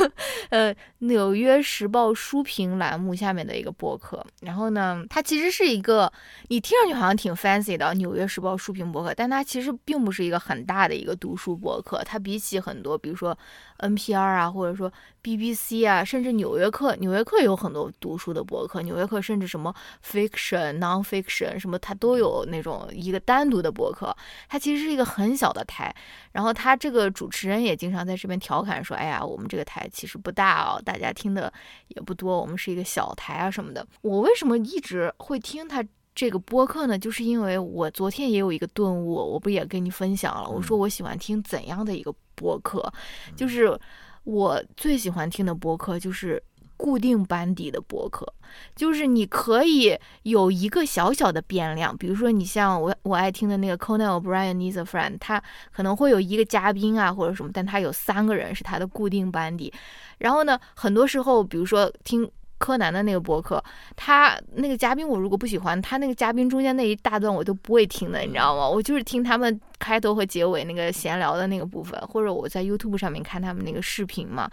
[0.50, 4.22] 呃，《纽约时报》书评栏目下面的一个博客。
[4.42, 6.12] 然后呢，它其实是一个
[6.48, 12.02] 你听上去好像挺 fancy 的《纽约时报》书评博客，但它其实并不是一个很大的一个读书博客。
[12.04, 13.36] 它比起很多，比如说
[13.78, 14.92] NPR 啊，或者说
[15.22, 24.14] BBC 啊，甚至《纽约客》，《纽约客》有很多读书的博客，《纽约客》甚至什么 fiction、non-fiction 什么，它都有那种一个单独的博客。
[24.46, 25.94] 它其实是一个很小的台，
[26.32, 31.52] 然后他这个主持人也经常在这边调侃说：“哎呀，我们这个台其实不大哦，大家听的
[31.88, 35.84] 也不多，我们是一个小台啊什么的。”我为什么一直会听他
[36.14, 36.98] 这个播客呢？
[36.98, 40.48] 就是因为我昨天也有一个顿悟，我不也跟你分享了？
[40.48, 42.92] 我说我喜欢听怎样的一个播客，
[43.34, 43.78] 就是
[44.24, 46.42] 我最喜欢听的播客就是。
[46.76, 48.26] 固定班底的播客，
[48.74, 59.72] 就是你可以有一个小小的变量，比如说你像我我爱听的那个 Conan O'Brien，He's a Friend，他可能会有一个嘉宾啊或者什么，但他有三个人是他的固定班底。
[60.18, 63.62] 然后呢，很多时候，比如说听柯南的那个播客，
[63.96, 68.68] 他那个嘉宾我如果不喜欢，他那个嘉宾中间那一大段我都不会听的，你知道吗？
[68.68, 74.50] 我就是听他们开头和结尾那个闲聊的那个部分，或者我在 YouTube 上面看他们那个视频嘛，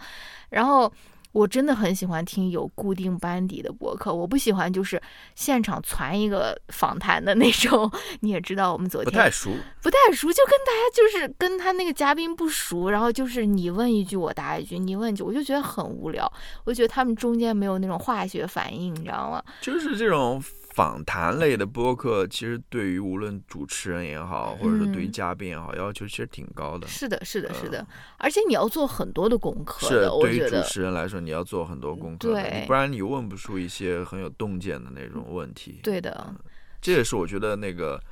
[0.50, 0.92] 然后。
[1.34, 5.02] 我真的很喜欢听有固定班底的博客，我不喜欢就是
[5.34, 7.90] 现场传一个访谈的那种。
[8.20, 9.50] 你也知道，我们昨天不太熟，
[9.82, 16.32] 不太熟，就跟大家就是跟他那个嘉宾不熟，然后就是你问一句我答一句，你问一句，我就觉得很无聊。
[16.62, 19.42] 我觉得他们中间没有那种化学反应，你知道吗？
[19.60, 20.40] 就是这种
[20.74, 26.88] 访谈类的播客，其实对于无论主持人也好，或者说对于嗯嘉宾也好，要求其实挺高的。
[26.88, 27.86] 是的，是的，是的，
[28.18, 30.60] 而且你要做很多的功课嗯是的，对于主。
[30.64, 35.78] 持人来说，你要做很多功课不然你问不出一些很有洞见的那种问题。
[35.80, 36.34] 对的，
[36.80, 38.02] 这也是我觉得那个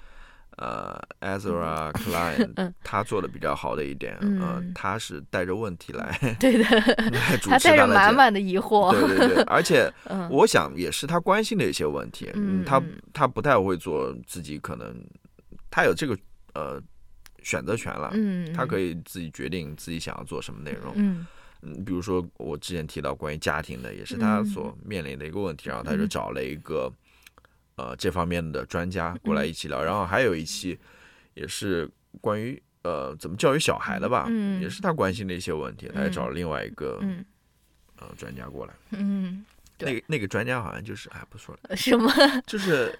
[0.59, 4.41] 呃 Ezra Klein 他做的比较好的一点，嗯。
[4.41, 6.65] 呃，他是带着问题来 对的，
[7.11, 8.93] 来主他带着满满的疑惑。
[8.93, 10.29] 对对对，而且嗯。
[10.31, 12.65] 我想也是他关心的一些问题，他嗯。
[12.65, 12.83] 他
[13.13, 14.95] 他不太会做自己可能
[15.71, 16.17] 他有这个
[16.55, 16.81] 呃
[17.43, 20.93] 选择权了，嗯，他可以自己决定自己想要做什么内容。
[20.97, 21.27] 嗯。
[21.65, 26.09] 嗯，比如说我之前提到关于家庭的，也是他嗯所面临的一个问题，然后他就嗯。
[26.09, 26.93] 找了一个
[27.77, 30.79] 呃这方面的专家过来一起聊，然后还有一期
[31.35, 31.89] 也是
[32.21, 37.25] 关于呃怎么教育小孩的吧，嗯也是他关心的一些问题，他也找了嗯另外一个、嗯
[37.99, 39.45] 呃专家过来，嗯，
[39.79, 42.13] 那个那个专家好像就是哎不说了，什么？
[42.47, 42.99] 就是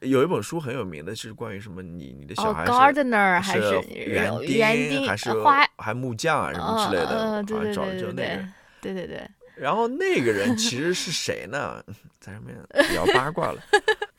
[0.00, 2.72] 有一本书很有名的，是关于什么你你的小哦孩是。
[2.72, 8.52] ，gardener 还是园园丁还是花还木匠啊什么之类的，好像找的就那个人。
[8.80, 11.80] 对对对对，然后那个人其实是谁呢？
[12.18, 12.56] 在上面
[12.92, 13.62] 聊八卦了。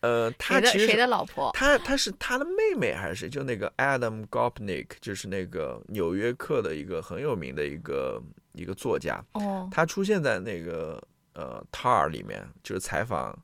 [0.01, 1.51] 呃，他谁的谁其实是的老婆？
[1.53, 3.29] 他他是他的妹妹还是谁？
[3.29, 8.21] 就那个 Adam Gopnik，就是那个《纽约客》的一个很有名的一个
[8.53, 9.23] 一个作家。
[9.33, 11.01] 哦他出现在那个
[11.33, 13.37] 呃《Tar》里面，就是采访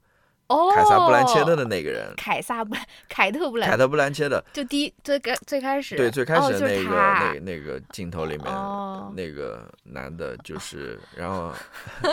[0.48, 2.12] 哦，凯撒布兰切特的那个人。
[2.18, 2.76] 凯撒布
[3.08, 11.54] 凯特布兰凯特·布兰切特，就第一最开最开始对，最开始的那个、他那个那个镜头里面，哦那个男的， 就是然后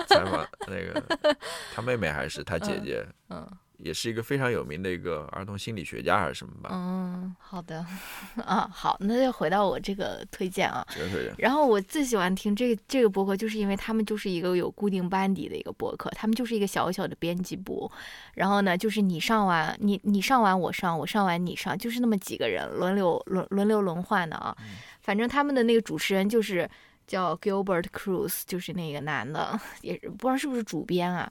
[0.07, 1.03] 采访那个
[1.74, 6.70] 他妹妹还是他姐姐，嗯也是一个非常有名的一个儿童心理学家还是什么吧？
[6.72, 7.84] 嗯，好的
[8.44, 10.86] 啊，好，那就回到我这个推荐啊。
[10.90, 17.90] 这个推荐然后我最喜欢听这个这个播客，就是因为他们就是一个有固定班底的一个播客，他们就是一个小小的编辑部。
[18.34, 24.56] 然后呢，就是你上完你你上完我上，我上完你上，就是那么几个人轮流轮轮流轮换的啊。
[25.00, 26.68] 反正他们的那个主持人就是
[27.07, 31.30] 叫 Gilbert Cruz，就是那个男的，也不知道是不是主编啊。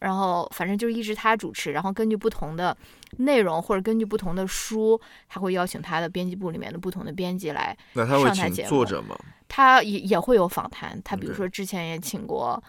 [0.00, 2.76] 然后反正就是一直他主持，然后根据不同的
[3.16, 9.18] 内容或者根据不同的书，他会邀请他的编辑部里面的不同的编辑来那他会请上台节目作者吗？
[9.48, 12.62] 他也也会有访谈，他比如说之前也请过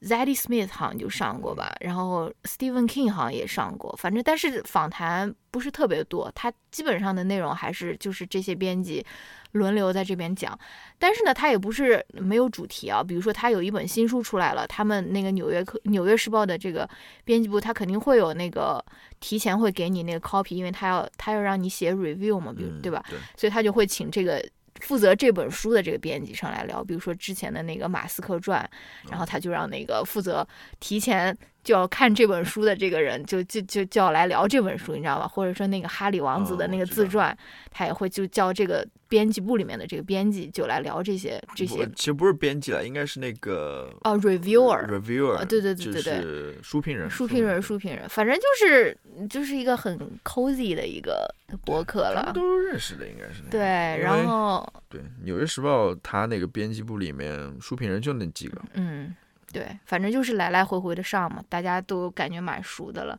[0.00, 9.04] Zadie Smith 好像就上过吧，然后 Stephen King 好像也上过，反正但是访谈不是特别多，他基本上的内容还是就是这些编辑
[9.52, 10.58] 轮流在这边讲，
[10.98, 16.88] 但是呢，他也不是没有主题啊，比如说他有一本新书出来了，他们那个纽约客纽约时报的这个
[17.24, 18.84] 编辑部，他肯定会有那个
[19.20, 23.04] 提前会给你那个 copy，因为他要他要让你写 review 嘛，比如、嗯对吧？
[23.08, 24.42] 对，所以他就会请这个
[24.80, 28.68] 负责这本书的这个编辑上来聊，比如说之前的那个马斯克传，
[29.10, 30.46] 然后他就让那个负责
[30.80, 35.28] 提前就要看这本书的这个人就就就就要来聊这本书，你知道吧？
[35.28, 37.36] 或者说那个哈里王子的那个自传，
[37.70, 44.86] 他也会就叫这个编辑部里面的这个编辑就来聊这些这些其实不是编辑了，应该是那个哦 reviewer。
[44.86, 46.02] reviewer，啊对对对对对。
[46.02, 48.96] 就是书评人，书评人，书评人，反正就是
[49.28, 51.32] 就是一个很 cozy 的一个
[51.64, 53.50] 博客他们了，都认识的，应该是那个。
[53.50, 53.60] 对，
[54.02, 59.14] 然后对，《纽约时报》他那个编辑部里面书评人就那几个，嗯，
[59.52, 63.18] 对，反正就是来来回回的上嘛，大家都感觉蛮熟的了。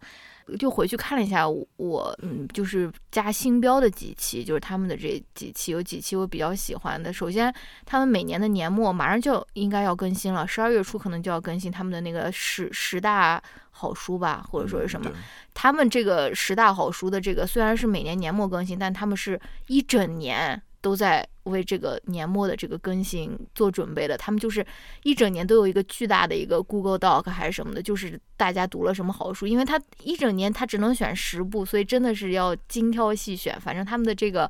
[0.59, 7.13] 就回去看了一下我，我嗯，就是加星标的几期，就是他们的这几期，有几期我比较喜欢的。
[7.13, 7.53] 首先，
[7.86, 15.09] 他们每年的年末马上就应该要更新了，十二月初可能就要更新他们的那个十十大好书吧，或者说是什么。
[15.15, 15.21] 嗯
[15.55, 24.17] 他们这个十大好书的这个虽然是每年年末更新，但他们是一整年都在为这个年末的这个更新做准备的。
[24.17, 24.65] 他们就是
[25.03, 33.59] 一整年都有一个巨大的一个 Google Doc 还是什么的，就是大家读了什么好书，因为他一整年他只能选十部，所以真的是要精挑细选。
[33.59, 34.49] 反正他们的这个。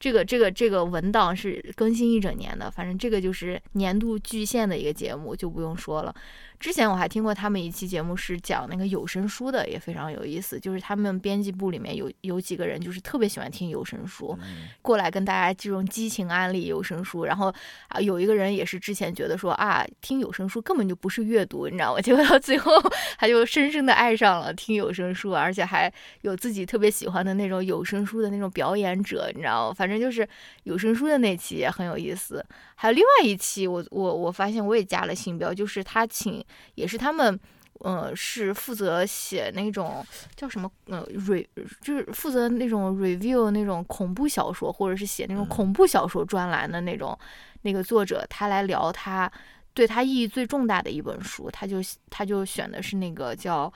[0.00, 6.14] 这个这个这个文档是更新一整年的，反正这个就是年度巨献的一个节目，就不用说了。
[6.60, 10.58] 之前我还听过他们一期节目是讲那个有声书的，也非常有意思。
[10.58, 17.24] 就是他们编辑部里面有有几个人，就是特别喜欢听有声书，嗯过来跟大家这种激情安利有声书。
[17.24, 17.52] 然后
[17.88, 22.00] 啊，有一个人也是之前觉得说啊，听有声书根本就不是阅读，你知道吗？
[22.02, 22.72] 结果到最后
[23.18, 25.92] 他就深深的爱上了听有声书，而且还
[26.22, 29.74] 有自己特别喜欢的那种有声书的那种表演者，你知道吗？
[29.74, 30.28] 反正就是
[30.64, 32.44] 有声书的那期也很有意思。
[32.74, 37.38] 还有另外一期我，我我发现我也加了新标，就是他请也是他们。
[37.82, 41.46] 呃，是负责写那种叫什么呃 re，
[41.80, 47.16] 就是负责那种 review 那种恐怖小说，或者是写那种嗯恐怖小说专栏的那种、
[47.62, 49.30] 那个作者，他来聊他
[49.74, 51.76] 对他意义最重大的一本书，他就
[52.10, 53.72] 他就选的是那个叫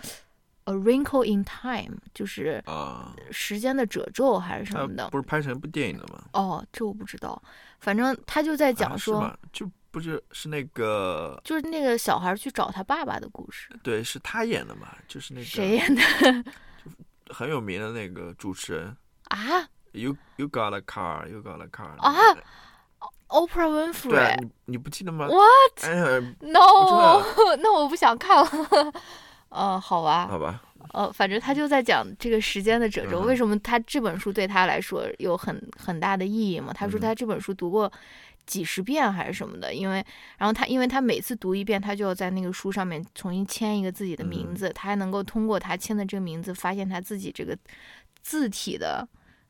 [0.64, 5.08] A Wrinkle in Time，就是啊，时间的褶皱还是什么的。
[5.10, 6.24] 不是拍成一部电影的吗？
[6.32, 7.40] 哦，这我不知道，
[7.78, 9.32] 反正他就在啊讲说？
[9.52, 13.68] 就不是是那个就是那个小孩去找他爸爸的故事。
[13.84, 14.88] 对，是他演的嘛？
[15.06, 16.02] 就是那个谁演的
[17.30, 18.96] 很有名的那个主持人
[19.28, 22.42] 啊，You You got a car, You got a car 啊那个
[23.28, 24.36] ？Oprah，Winfrey。
[24.40, 25.84] 你你不记得吗 What？
[25.84, 26.04] 哎呀
[26.40, 27.22] ，No，
[27.62, 28.92] 那我不想看了。
[29.48, 30.62] 呃，好吧，好吧，
[30.92, 36.72] 呃，反正他就在讲这个时间的褶皱，嗯为什么他这本书对他来说有很很大的意义嘛？
[36.72, 37.90] 他说嗯他这本书读过
[38.46, 40.04] 几十遍还是什么的，因为
[40.38, 47.56] 然后他因为他每次读一遍，他就要在那个书上面重新签一个自己的名嗯字，他还能够通过他签的这个名字发现他自己这个
[48.22, 49.08] 字体的。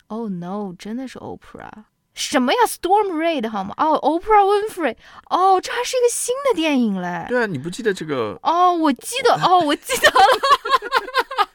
[0.09, 1.84] Oh no，真的是 Oprah。
[2.14, 3.72] 什么呀，Storm Reid 好吗？
[3.78, 4.95] 哦，Oprah Winfrey，
[5.30, 7.24] 哦，这还是一个新的电影嘞。
[7.30, 8.38] 对啊，你不记得这个？
[8.43, 10.16] 哦，我记得，哦，我记得了，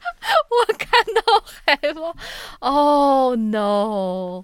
[0.49, 2.15] 我看到 海报。
[2.61, 4.43] 哦、no，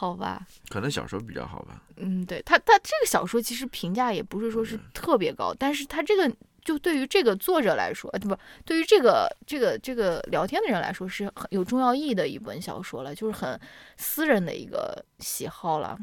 [0.00, 1.82] 好吧，可能小说比较好吧。
[1.96, 6.34] 嗯，对他，他这个小说其实评价也不是说是特别高，但是他这个
[6.64, 8.34] 就对于这个作者来说，呃，不，
[8.64, 13.60] 对于这个这个这个聊天的人来说是很有重要意义的一本小说了，就是很
[13.98, 15.98] 私人的一个喜好了。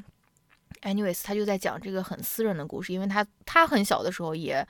[0.84, 4.66] Anyways，他就在讲这个很私人的故事，因为他他很小的时候也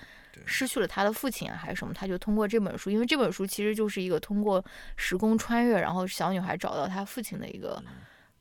[0.45, 4.63] 失去了他的父亲啊，还是什么，他就通过这本书，因为这本书其实就是一个通过
[4.95, 7.83] 时空穿越，然后小女孩找到她父亲的一个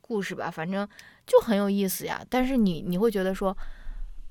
[0.07, 0.87] 故事吧，反正
[1.25, 2.23] 就很有意思呀。
[2.29, 3.55] 但是你你会觉得说，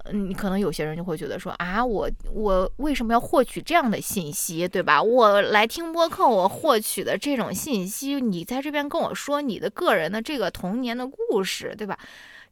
[0.05, 5.03] 嗯，你可能有些人就会觉得说啊，我我为什么要获取这样的信息，对吧？
[5.03, 11.99] 我来听播客，我获取的这种信息，你在这边跟我说你的个人的这个童年的故事，对吧？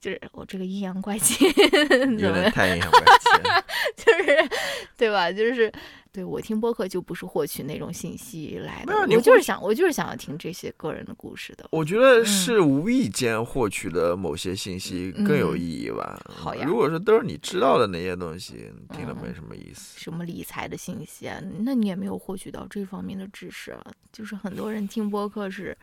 [0.01, 1.51] 就是我这个阴阳怪气，
[1.89, 3.65] 怎有么点太阴阳怪气了。
[3.97, 4.51] 就是
[4.99, 5.33] 对吧？
[5.33, 5.73] 就是
[6.15, 11.67] 对我听播客就不是获取那种信息来的我就是想，我就是想要听这些个人的故事的。
[11.73, 16.23] 我觉得是无意间获取的某些信息更有嗯意义吧。
[16.29, 19.99] 好呀如果说都是你知道的那些东西，听了嗯没什么意思。
[19.99, 21.43] 什么理财的信息啊？
[21.65, 23.85] 那你也没有获取到这方面的知识啊。
[24.13, 25.77] 就是很多人听播客是，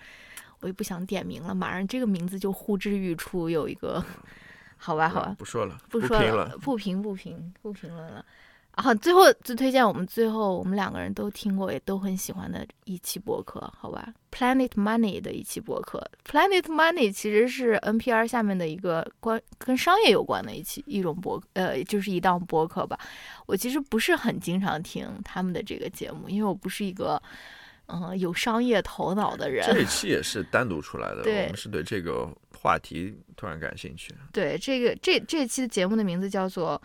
[0.62, 4.02] 我也不想点名了，马上这个名字就呼之欲出，有一个，
[4.78, 6.58] 好吧，好吧，不说了，不说，了。
[6.62, 8.26] 不评不评不评论了。
[8.74, 22.97] 啊，最后最推荐我们最后我们两个人都听过也都很喜欢的一期博客，好吧？Planet Money 的一期博客，Planet Money 其实是 NPR 下面的一个关跟商业有关的一期一种博呃，就是一档播客吧。
[23.45, 27.22] 我其实不是很经常听他们的这个节目，因为我不是一个
[27.88, 29.67] 嗯、呃有商业头脑的人。
[29.69, 34.15] 这一期也是单独出来的， 我们是对这个话题突然感兴趣。
[34.32, 36.82] 对，这个这这期的节目的名字叫做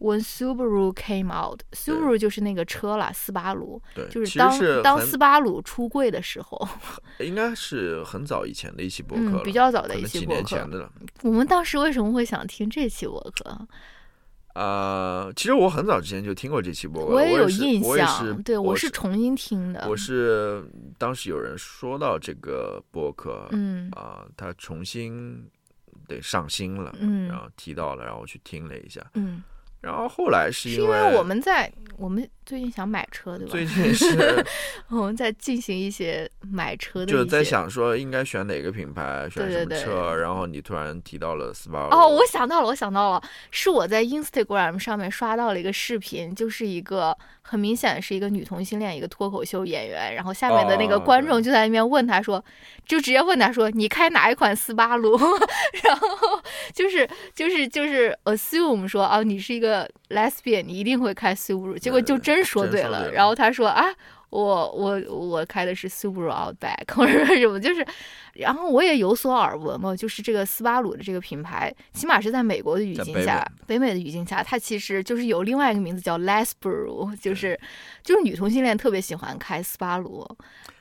[0.00, 6.68] When Subaru Came Out，Subaru 就是那个车啦，斯巴鲁，对，就是当是当斯巴鲁出柜的时候，
[7.20, 10.70] 应该是很早以前的一期播客，嗯，比较早的一期播客几年前。
[10.70, 10.92] 的了。
[11.22, 13.68] 我们当时为什么会想听这期播客？
[14.54, 19.86] 呃，其实我很早之前就听过这期播客，我也有印象，对我是重新听的。
[19.86, 20.64] 我是
[20.98, 25.46] 当时有人说到这个播客，嗯啊、他重新
[26.08, 29.40] 得上新了，嗯然后提到了，然后我去听了一下，嗯，
[29.80, 33.52] 然后后来是因是因为我们在我们最近想买车，对吧？
[33.52, 34.44] 最近是
[34.90, 37.44] 我们在进行一些买车的，就在。
[37.50, 52.44] 想说应该选哪个品牌，选什么对对车，然后你突然提到了斯巴鲁，哦，我想到了，我想到了，是我在 Instagram 上面刷到了一个视频，就是一个很明显是一个女同性恋，一个脱口秀演员，然后下面的那个哦观众就在那边问他说，
[52.86, 55.18] 就直接问他说，你开哪一款斯巴鲁？
[55.82, 56.08] 然后
[56.72, 63.10] 就是就是就是 assume 说啊，你是一个 lesbian，你一定会开 Subaru，结果就真说对了。
[63.12, 63.84] 然后他说啊。
[64.30, 67.84] 我我我开的是 Subaru Outback 或者说什么，就是，
[68.34, 77.58] 然后我也有所耳闻嘛，就是这个斯巴鲁的这个品牌，起码是在美国的语境下，北美的语境下，它其实就是有另外一个名字叫 Lesbaru，就是
[78.04, 80.24] 就是女同性恋特别喜欢开斯巴鲁，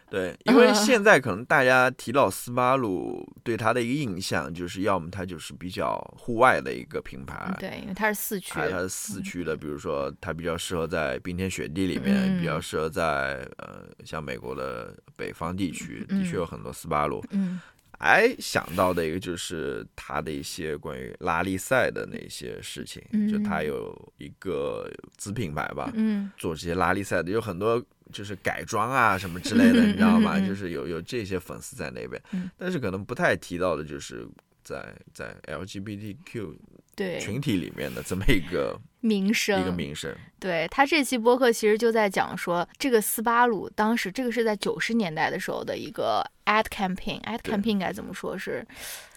[0.09, 0.75] 对，因为嗯。
[0.75, 17.23] 现在可能大家提到斯巴鲁，对它的一个印象就是，要么它就是比较户外的一个品牌，对，因为它是四驱它是四驱的，比如说它比较适合在冰天雪地里面，嗯比较适合在呃像美国的北方地区，的确有很多斯巴鲁。
[17.31, 17.59] 嗯。
[17.99, 23.65] 哎，想到的一个就是它的一些关于拉力赛的那些事情，就它嗯。
[23.65, 26.31] 有一个子品牌吧，嗯。
[26.37, 30.39] 做这些拉力赛的有很多就是改装啊什么之类的，你知道吗？
[30.39, 32.49] 就是有有这些粉丝在那边，嗯。
[32.57, 34.27] 但是可能不太提到的就是
[34.63, 36.55] 在在 LGBTQ
[36.95, 39.61] 对，群体里面的这么一个名声。
[39.61, 40.15] 一个名声。
[40.39, 48.65] 对他这期播客其实就在讲说，这个斯巴鲁当时这个是在九十年代的时候的一个 ad campaign，ad campaign 该怎么说是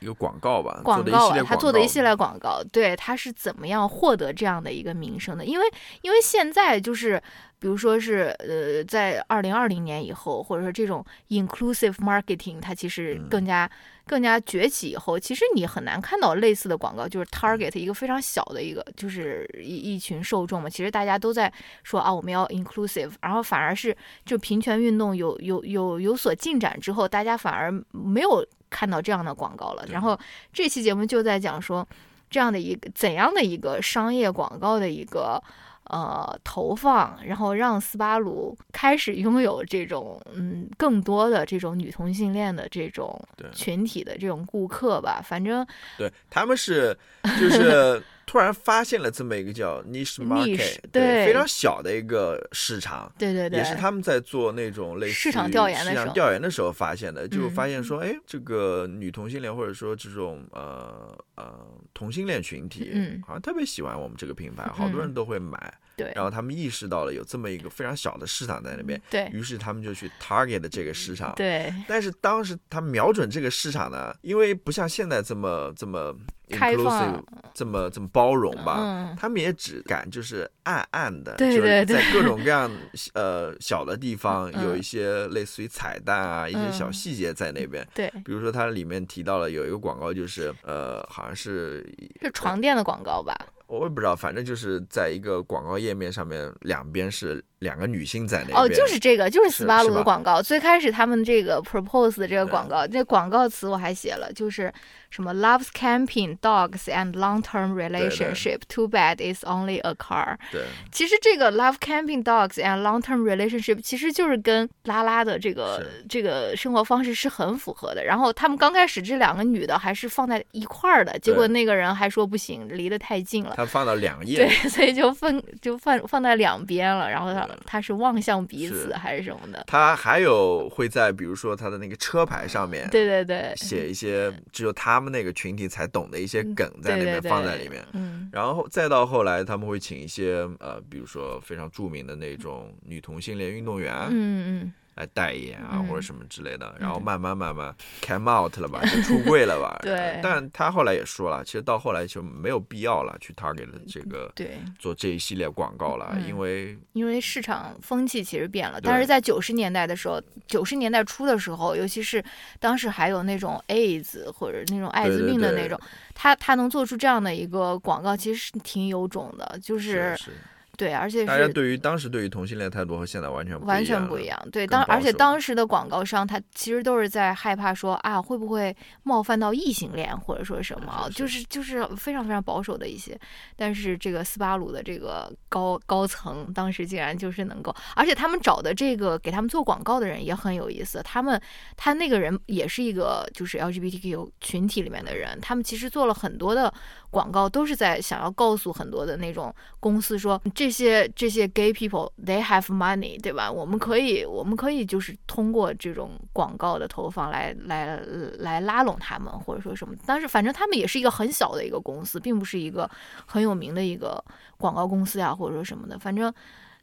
[0.00, 5.44] 一个广告吧，广告他做的一系列列广告，对，他是怎么样获得这样的一个名声的？
[5.44, 5.66] 因为
[6.00, 7.22] 因为现在就是，
[7.60, 13.28] 比如说是呃，在二零二零年以后，或者说这种 inclusive marketing，它其实嗯。
[13.30, 13.70] 更加、
[14.08, 20.68] 更加崛起以后，其实你很难看到类似的广告，就是 target 一个非常小的一个，就是一一群受众嘛。
[20.68, 21.52] 其实大家都在
[21.82, 29.84] 说啊，我们要 inclusive，然后反而是就平权运动有有有有所进展之后，大家反而没有看到这样的广告了。
[29.90, 30.18] 然后
[30.52, 31.86] 这期节目就在讲说，
[32.30, 35.42] 这样的一个怎样的一个商业广告的一个
[35.84, 43.20] 呃投放，然后让斯巴鲁开始拥有这种嗯更多的这种女同性恋的这种
[43.52, 45.20] 群体的这种顾客吧。
[45.22, 45.66] 反正
[45.98, 46.96] 对，他们是
[47.38, 48.02] 就是
[48.32, 51.26] 突然发现了这么一个叫 niche market，对，对。
[51.26, 53.12] 非常小的一个市场。
[53.18, 61.54] 对对对，也是他们在做那种类似市场于调研的时候市场调研的时候发现的，就嗯发现说，哎，这个女同性恋或者说这种呃呃
[61.92, 65.70] 同性恋群体，嗯好像特别喜欢我们这个品牌，好多人都会买。
[65.96, 66.12] 对。
[66.14, 69.28] 然后他们意识到了有这么一个非常小的市场在那边，对。
[69.32, 71.34] 于是他们就去 target 这个市场。
[71.36, 71.72] 对。
[71.88, 76.14] 但是当时他瞄准这个市场呢，因为不像现在这么这么
[76.48, 77.22] inclusive，
[77.54, 79.16] 这么这么包容吧，嗯。
[79.18, 81.86] 他们也只敢就是暗暗的，对对对。
[81.86, 82.70] 就是在各种各样
[83.14, 86.92] 呃小的地方嗯有一些类似于彩蛋啊，一些小嗯。
[86.92, 87.86] 细节在那边。
[87.94, 91.84] 对，比如说，它里面提到了有一个广告，就是呃，好像是
[92.20, 93.34] 是床垫的广告吧？
[93.78, 98.58] 我也不知道，反正就是在一个广告页面上面，两边是两个女性在那边。
[98.58, 100.42] 哦，就是这个，就是是斯巴鲁的广告。
[100.42, 104.72] 最开始他们这个 propose 的这个广告，那广告词我还写了，就是
[105.10, 108.60] 什么 loves camping, dogs and long-term relationship.
[108.68, 110.36] Too bad it's only a car.
[110.50, 118.04] 对其实这个 love camping, dogs and long-term relationship 其实就是跟拉拉的这个这个生活方式是很符合的。
[118.04, 123.54] 然后他们刚开始这两个女的还是放在一块儿的，结果那个人还说不行，离得太近了。
[123.56, 129.64] 他放到两页对，所以就分就放放在两边了，然后他对他是望向彼此还是什么的？
[129.66, 137.84] 他还有会在比如说他的那个车牌上面对对对，写一些只有他们那个群体才懂的一些梗在那边放在里面。
[137.92, 145.86] 嗯，然后再到后来，他们会请一些呃，比如说非常著名的那种女同性恋运动员嗯嗯，来代言啊，嗯。
[145.86, 146.74] 或者什么之类的。
[146.78, 149.78] 然后慢慢慢慢 came out 了吧，就出柜了吧。
[149.82, 150.18] 对。
[150.22, 156.26] 但他后来也说了，其实到后来就没有必要了去 target 这个对，做这一系列广告了，嗯。
[156.28, 162.22] 因为因为市场风气其实变了，但是在九十年代的时候，九十年代初的时候，尤其是
[162.60, 165.62] 当时还有那种 AIDS 或者那种艾滋病的对。
[165.62, 165.80] 对那种，
[166.14, 170.30] 他他能做出这样的一个广告，其实是挺有种的，就是是
[170.78, 174.02] 对，而且大家是对于当时对于同性恋态度和现在完全不完全。
[174.08, 174.48] 不一样。
[174.50, 183.16] 对，当而且当时的广告商他其实都是在害怕说啊，会不会冒犯到异性恋或者说什么就是就是非常非常保守的一些。
[183.54, 191.40] 但是这个斯巴鲁的这个高高层当时竟然就是能够，而且他们找的这个给他们做广告的人也很有意思，他们
[191.76, 196.72] 他那个人也是一个就是 LGBTQ 群体里面的人，他们其实做了很多的
[197.10, 203.50] 广告，都是在想要告诉很多的那种公司说，这这些这些 gay people they have money，对吧？
[203.50, 208.00] 我们可以我们可以就是通过这种广告的投放来来
[208.38, 209.92] 来拉拢他们，或者说什么。
[210.06, 212.88] 但是反正他们也是一个很小的一个公司，并不是一个
[213.26, 214.22] 很有名的一个
[214.56, 216.32] 广告公司呀，或者说什么的，反正。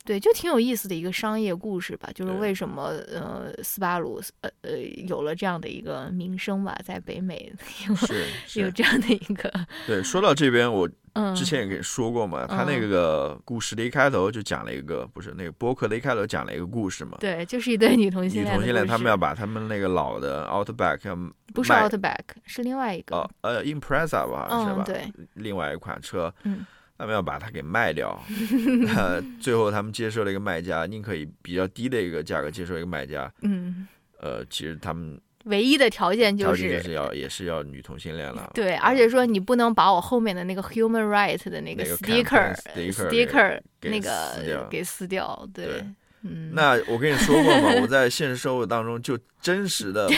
[0.09, 7.53] 对，就挺有意思的一个商业故事吧，就是为什么呃斯巴鲁呃呃有了这样的一个名声吧，在北美
[7.87, 9.53] 有是是，有这样的一个
[9.85, 10.01] 对。
[10.01, 17.15] 说到这边，我 嗯之前也跟你说过嘛，他那个故事的一开头就讲了一个，不是那个播客的一开头讲了一个故事嘛。
[17.19, 21.15] 对，就是一对女同性女恋女同性恋他们要把他们那个老的 Outback 要
[21.53, 24.83] 不是卖 Outback 是另外一个，哦呃 Impreza 吧，好像是吧？
[24.87, 26.65] 嗯对，另外一款车，嗯
[26.99, 28.21] 他们要把它给卖掉，
[28.93, 33.87] 呃，最后他们接受了一个卖家，宁可以比较低的一个价格接受一个卖家，嗯，
[34.19, 42.53] 呃，其实他们唯一的条件就是就是是要也是要女同性恋了，对，而且说你不能把我后面的那个 human right 的那个 sticker
[42.91, 45.85] sticker 那个给撕掉，对对，
[46.23, 50.09] 嗯，那我跟你说过嘛， 我在现实生活当中就真实的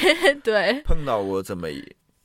[0.44, 1.80] 对，碰到过这么一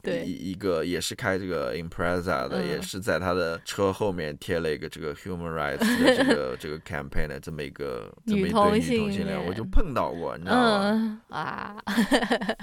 [0.07, 10.81] 对一一个也是开这个 Impreza 的，嗯也是在他的车后面贴了一个这个 Human Rights 的这个 这个 campaign 的这么一个这么女一对女同性恋，我就碰到过，你知道吗？
[10.93, 11.77] 嗯啊，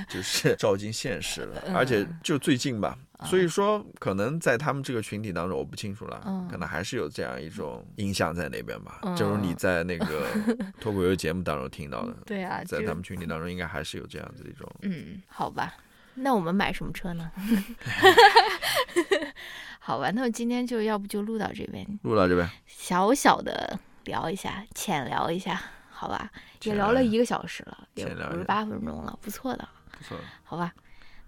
[0.09, 8.99] 就是 照进现实了，嗯而且就最近吧，所以说可能在他们这个群体当中，我不清楚了，嗯可能还是有这样一种印象在那边吧。
[9.03, 10.27] 嗯正如你在那个
[10.81, 14.69] 脱口秀节目当中听到的，对啊，在他们群体当中，应该还是有这样子的一种。
[14.81, 15.73] 嗯，好吧，
[16.16, 17.32] 那我们买什么车呢？
[19.80, 25.59] 好吧，那我今天就要不就录到这边，录到这边，小小的聊一下，浅聊一下，
[25.89, 26.30] 好吧？
[26.64, 30.24] 也聊了一个小时了，也五十八分钟了，不错的，不错的。
[30.43, 30.72] 好吧？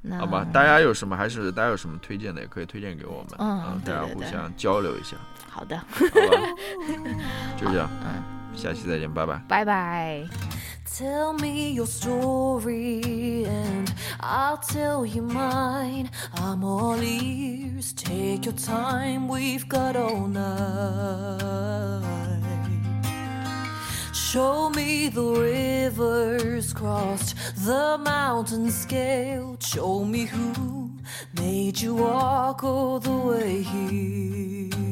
[0.02, 5.18] 那好吧，大家有什么还是大家有什么推荐的，也可以推荐给我们，嗯大家互相交流一下，
[5.50, 6.56] 好的，好吧？
[7.60, 8.24] 就这样，嗯，
[8.58, 9.36] 下期再见，拜拜。
[9.50, 10.26] 拜拜。
[10.94, 16.12] Tell me your story and I'll tell you mine.
[16.36, 17.92] I'm all ears.
[17.94, 20.46] Take your time, we've got all night.
[24.14, 29.64] Show me the rivers crossed, the mountains scaled.
[29.64, 30.92] Show me who
[31.34, 34.85] made you walk all the way here.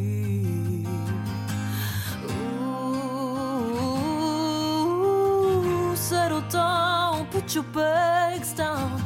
[6.04, 9.02] Settle down, put your bags down.